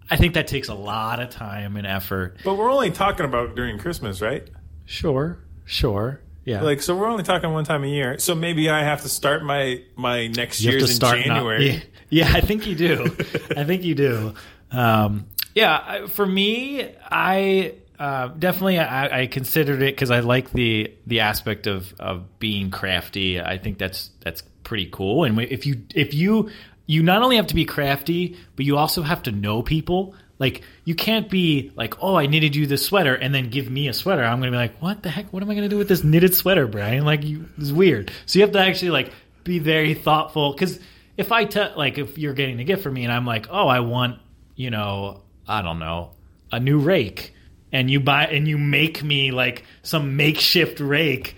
[0.09, 2.37] I think that takes a lot of time and effort.
[2.43, 4.47] But we're only talking about during Christmas, right?
[4.85, 6.21] Sure, sure.
[6.45, 6.61] Yeah.
[6.61, 8.19] Like, so we're only talking one time a year.
[8.19, 10.99] So maybe I have to start my my next You year's in.
[10.99, 11.69] January.
[11.69, 11.79] Yeah,
[12.09, 13.03] yeah, I think you do.
[13.57, 14.33] I think you do.
[14.71, 20.93] Um, yeah, for me, I uh, definitely I, I considered it because I like the
[21.05, 23.41] the aspect of of being crafty.
[23.41, 25.23] I think that's that's pretty cool.
[25.25, 26.49] And if you if you
[26.87, 30.15] you not only have to be crafty, but you also have to know people.
[30.39, 33.87] Like you can't be like, oh, I knitted you this sweater, and then give me
[33.87, 34.23] a sweater.
[34.23, 35.31] I'm gonna be like, what the heck?
[35.31, 37.05] What am I gonna do with this knitted sweater, Brian?
[37.05, 38.11] Like, you, it's weird.
[38.25, 39.11] So you have to actually like
[39.43, 40.53] be very thoughtful.
[40.53, 40.79] Because
[41.17, 43.67] if I tell, like, if you're getting a gift for me, and I'm like, oh,
[43.67, 44.19] I want,
[44.55, 46.11] you know, I don't know,
[46.51, 47.33] a new rake,
[47.71, 51.35] and you buy and you make me like some makeshift rake,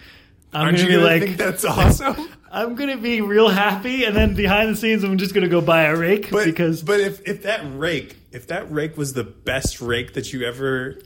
[0.54, 2.30] I'm Aren't gonna you be gonna like, think that's awesome?
[2.52, 5.84] I'm gonna be real happy, and then behind the scenes, I'm just gonna go buy
[5.84, 9.82] a rake But because but if if that rake if that rake was the best
[9.82, 11.00] rake that you ever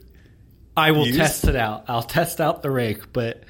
[0.76, 1.16] I will Use?
[1.16, 1.84] test it out.
[1.88, 3.44] I'll test out the rake, but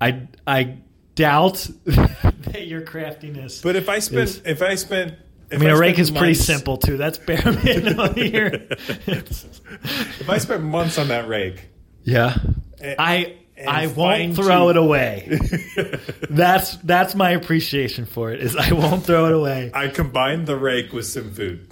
[0.00, 0.78] I I
[1.14, 3.60] doubt that your craftiness.
[3.62, 5.14] But if I spent Is- if I spent
[5.52, 6.96] I mean, a rake is pretty simple too.
[6.96, 8.66] That's bare minimum here.
[9.06, 11.68] If I spent months on that rake,
[12.02, 12.36] yeah,
[12.80, 13.36] and- I
[13.68, 15.38] I won't throw it away.
[16.30, 18.40] that's that's my appreciation for it.
[18.40, 19.70] Is I won't throw it away.
[19.72, 21.68] I combined the rake with some food.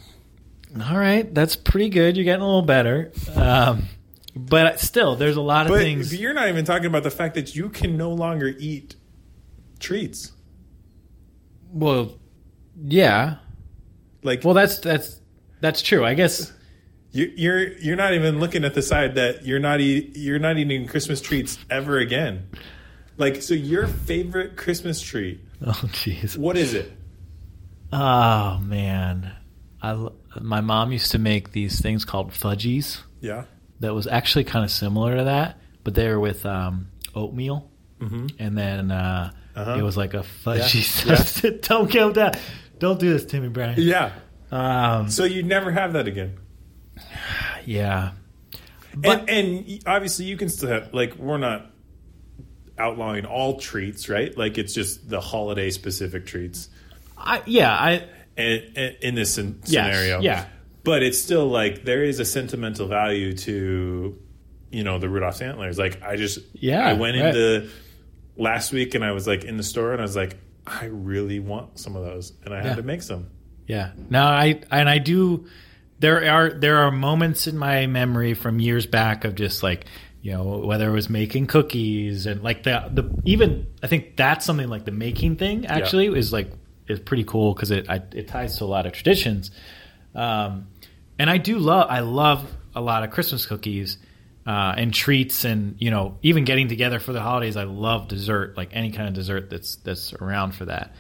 [0.89, 2.17] All right, that's pretty good.
[2.17, 3.13] You're getting a little better.
[3.35, 3.85] Um,
[4.35, 6.19] but still, there's a lot of But things.
[6.19, 8.97] you're not even talking about the fact that you can no longer eat
[9.81, 10.33] treats.
[11.73, 12.19] Well,
[12.81, 13.37] yeah.
[14.23, 15.21] Like Well, that's that's
[15.61, 16.05] that's true.
[16.05, 16.53] I guess.
[17.13, 20.57] You, you're you're not even looking at the side that you're not eat, you're not
[20.59, 22.49] eating Christmas treats ever again.
[23.19, 26.37] Like so, your favorite Christmas treat, Oh, jeez.
[26.39, 26.91] what is it?
[27.93, 29.33] Oh man,
[29.83, 30.09] I
[30.41, 33.01] my mom used to make these things called fudgies.
[33.21, 33.45] Yeah,
[33.81, 38.27] That was actually kind of similar to that, but they were with um, oatmeal, mm-hmm.
[38.39, 39.77] and then uh, Uh-huh.
[39.79, 41.17] it was like a fudgy Yeah.
[41.17, 41.69] substance.
[41.69, 42.33] Don't go down.
[42.79, 43.75] Don't do this, Timmy Brian.
[43.79, 44.13] yeah.
[44.51, 46.39] Um, So you'd never have that again.
[47.65, 48.13] yeah,
[48.97, 51.71] but and, and obviously you can still have like we're not
[52.79, 54.37] outlawing all treats, right?
[54.37, 56.69] Like it's just the holiday specific treats.
[57.17, 58.05] I, yeah, I
[58.37, 60.21] and, and in this Yes, scenario.
[60.21, 60.47] yeah.
[60.85, 64.19] But it's still like there is a sentimental value to,
[64.73, 65.79] you know, the Rudolph's antlers.
[65.79, 67.27] Like I just, Yeah, I went right.
[67.35, 67.69] into
[68.37, 70.37] last week and I was like in the store and I was like,
[70.67, 72.69] I really want some of those, and I Yeah.
[72.69, 73.29] had to make some.
[73.69, 73.93] Yeah.
[74.11, 75.47] Now, I and I do.
[76.03, 79.87] There are there are moments in my memory from years back of just like
[80.21, 84.45] you know whether it was making cookies and like the the even I think that's
[84.45, 86.51] something like the making thing actually is like
[86.89, 89.53] is pretty cool because it I, it ties to a lot of traditions.
[90.15, 90.67] Um,
[91.21, 92.45] and I do love I love
[92.75, 93.99] a lot of Christmas cookies.
[94.45, 97.57] Uh, and treats, and you know, even getting together for the holidays.
[97.57, 100.97] I love dessert, like any kind of dessert that's that's around for that.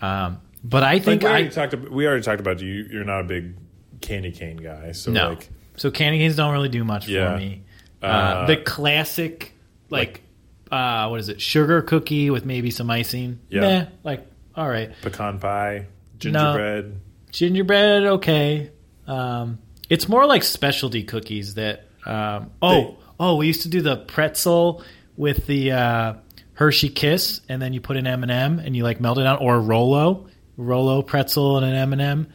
[0.00, 1.74] Um, but I Like think we I, already talked.
[1.74, 2.86] About, we already talked about you.
[2.92, 3.56] You're not a big
[4.00, 5.30] candy cane guy, so No.
[5.30, 7.32] like so candy canes don't really do much Yeah.
[7.32, 7.62] for me.
[8.02, 9.52] Uh, Uh, the classic,
[9.90, 10.22] like,
[10.70, 11.40] uh, what is it?
[11.40, 13.38] Sugar cookie with maybe some icing.
[13.48, 13.86] Yeah.
[14.04, 14.90] Like, all right.
[15.02, 15.86] pecan pie,
[16.18, 17.00] gingerbread.
[17.32, 18.70] Gingerbread, okay.
[19.06, 19.58] Um,
[19.90, 21.86] it's more like specialty cookies that.
[22.06, 24.82] Um, oh, They- oh, we used to do the pretzel
[25.16, 26.14] with the uh,
[26.54, 29.26] Hershey Kiss, and then you put an M and m and you like melt it
[29.26, 30.26] out, or a Rolo,
[30.56, 32.26] Rolo pretzel and an M M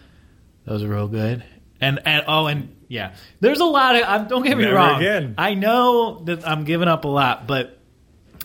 [0.69, 1.43] Those are real good.
[1.81, 4.03] And and oh, and yeah, there's a lot of.
[4.03, 4.97] Um, don't get me Never wrong.
[5.01, 5.35] again.
[5.37, 7.77] I know that I'm giving up a lot, but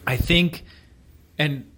[0.07, 0.64] I think,
[1.39, 1.70] and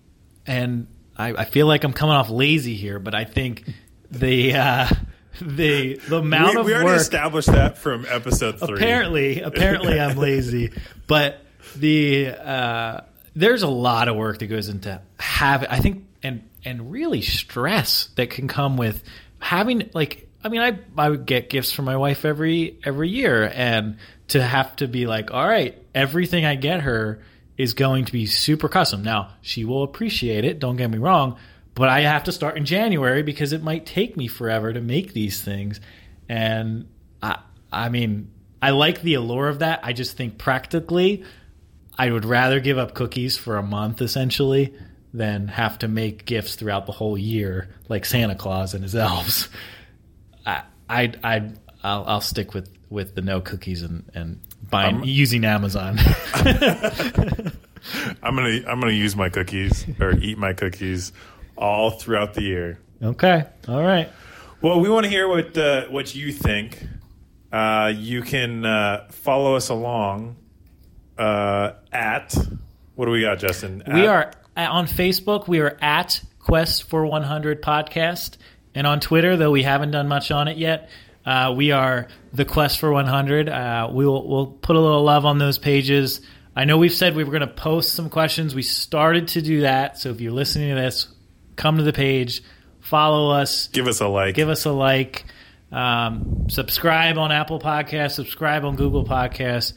[0.46, 0.86] and
[1.16, 3.64] I, I feel like I'm coming off lazy here, but I think
[4.10, 4.88] the uh,
[5.40, 8.76] the the amount We, of we already work established that from episode three.
[8.76, 10.72] apparently apparently I'm lazy,
[11.06, 11.40] but
[11.74, 13.00] the uh,
[13.34, 15.68] there's a lot of work that goes into having.
[15.70, 19.02] I think and and really stress that can come with
[19.38, 20.24] having like.
[20.46, 23.96] I mean, I I would get gifts from my wife every every year, and
[24.28, 27.20] to have to be like, all right, everything I get her
[27.58, 29.02] is going to be super custom.
[29.02, 30.60] Now she will appreciate it.
[30.60, 31.36] Don't get me wrong,
[31.74, 35.12] but I have to start in January because it might take me forever to make
[35.12, 35.80] these things,
[36.28, 36.86] and
[37.20, 37.40] I
[37.72, 38.30] I mean
[38.62, 39.80] I like the allure of that.
[39.82, 41.24] I just think practically,
[41.98, 44.74] I would rather give up cookies for a month essentially
[45.12, 49.48] than have to make gifts throughout the whole year like Santa Claus and his elves.
[50.46, 51.50] I I I
[51.82, 54.40] I'll, I'll stick with with the no cookies and and
[54.70, 55.98] buying Um, using Amazon.
[58.22, 61.12] I'm gonna I'm gonna use my cookies or eat my cookies
[61.56, 62.78] all throughout the year.
[63.02, 64.08] okay, all right.
[64.60, 66.84] Well, we want to hear what uh, what you think.
[67.52, 70.36] Uh, you can uh, follow us along
[71.16, 72.34] uh, at
[72.96, 73.82] what do we got, Justin?
[73.86, 75.46] We are on Facebook.
[75.46, 78.36] We are at Quest for 100 Podcast,
[78.76, 80.90] and on Twitter, though we haven't done much on it yet.
[81.24, 83.48] Uh, we are the Quest for 100.
[83.48, 86.20] Uh, we will we'll put a little love on those pages.
[86.54, 88.54] I know we've said we were going to post some questions.
[88.54, 89.98] We started to do that.
[89.98, 91.08] So if you're listening to this,
[91.56, 92.42] come to the page,
[92.80, 94.34] follow us, give us a like.
[94.34, 95.24] give us a like,
[95.72, 99.72] um, subscribe on Apple Podcasts, subscribe on Google Podcasts.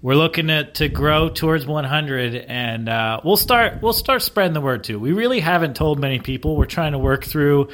[0.00, 4.60] We're looking to, to grow towards 100, and uh, we'll start we'll start spreading the
[4.60, 4.98] word too.
[4.98, 6.56] We really haven't told many people.
[6.56, 7.68] We're trying to work through,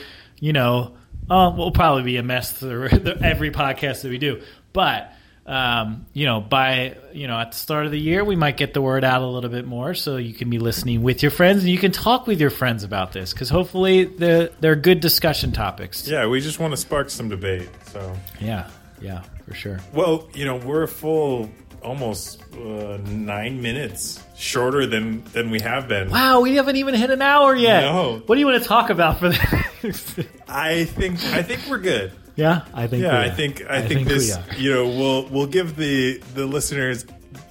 [0.44, 0.94] you know,
[1.30, 2.88] oh, we'll probably be a mess through
[3.22, 4.42] every podcast that we do,
[4.74, 5.10] but
[5.46, 8.74] um, you know, by you know, at the start of the year, we might get
[8.74, 11.62] the word out a little bit more, so you can be listening with your friends,
[11.62, 15.52] and you can talk with your friends about this, because hopefully they're they're good discussion
[15.52, 16.06] topics.
[16.06, 17.70] yeah, we just want to spark some debate.
[17.86, 18.68] So, Yeah,
[19.00, 19.80] yeah, for sure.
[19.94, 21.48] well, you know, we're a full
[21.84, 26.10] almost uh, nine minutes shorter than than we have been.
[26.10, 27.82] Wow, we haven't even hit an hour yet.
[27.82, 28.22] No.
[28.26, 30.26] What do you want to talk about for the?
[30.48, 32.12] I think I think we're good.
[32.36, 33.02] yeah, I think.
[33.02, 37.04] Yeah, I think I, think, we this you know we'll we'll give the the listeners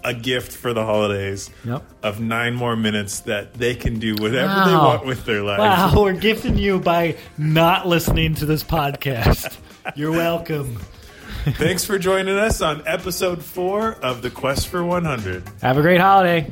[0.04, 1.84] a gift for the holidays Yep.
[2.04, 5.94] of nine more minutes that they can do whatever they want with their lives.
[5.94, 9.58] Wow, we're gifting you by not listening to this podcast.
[9.96, 10.78] You're welcome.
[11.58, 15.44] Thanks for joining us on episode four of the Quest for 100.
[15.62, 16.50] Have a great holiday.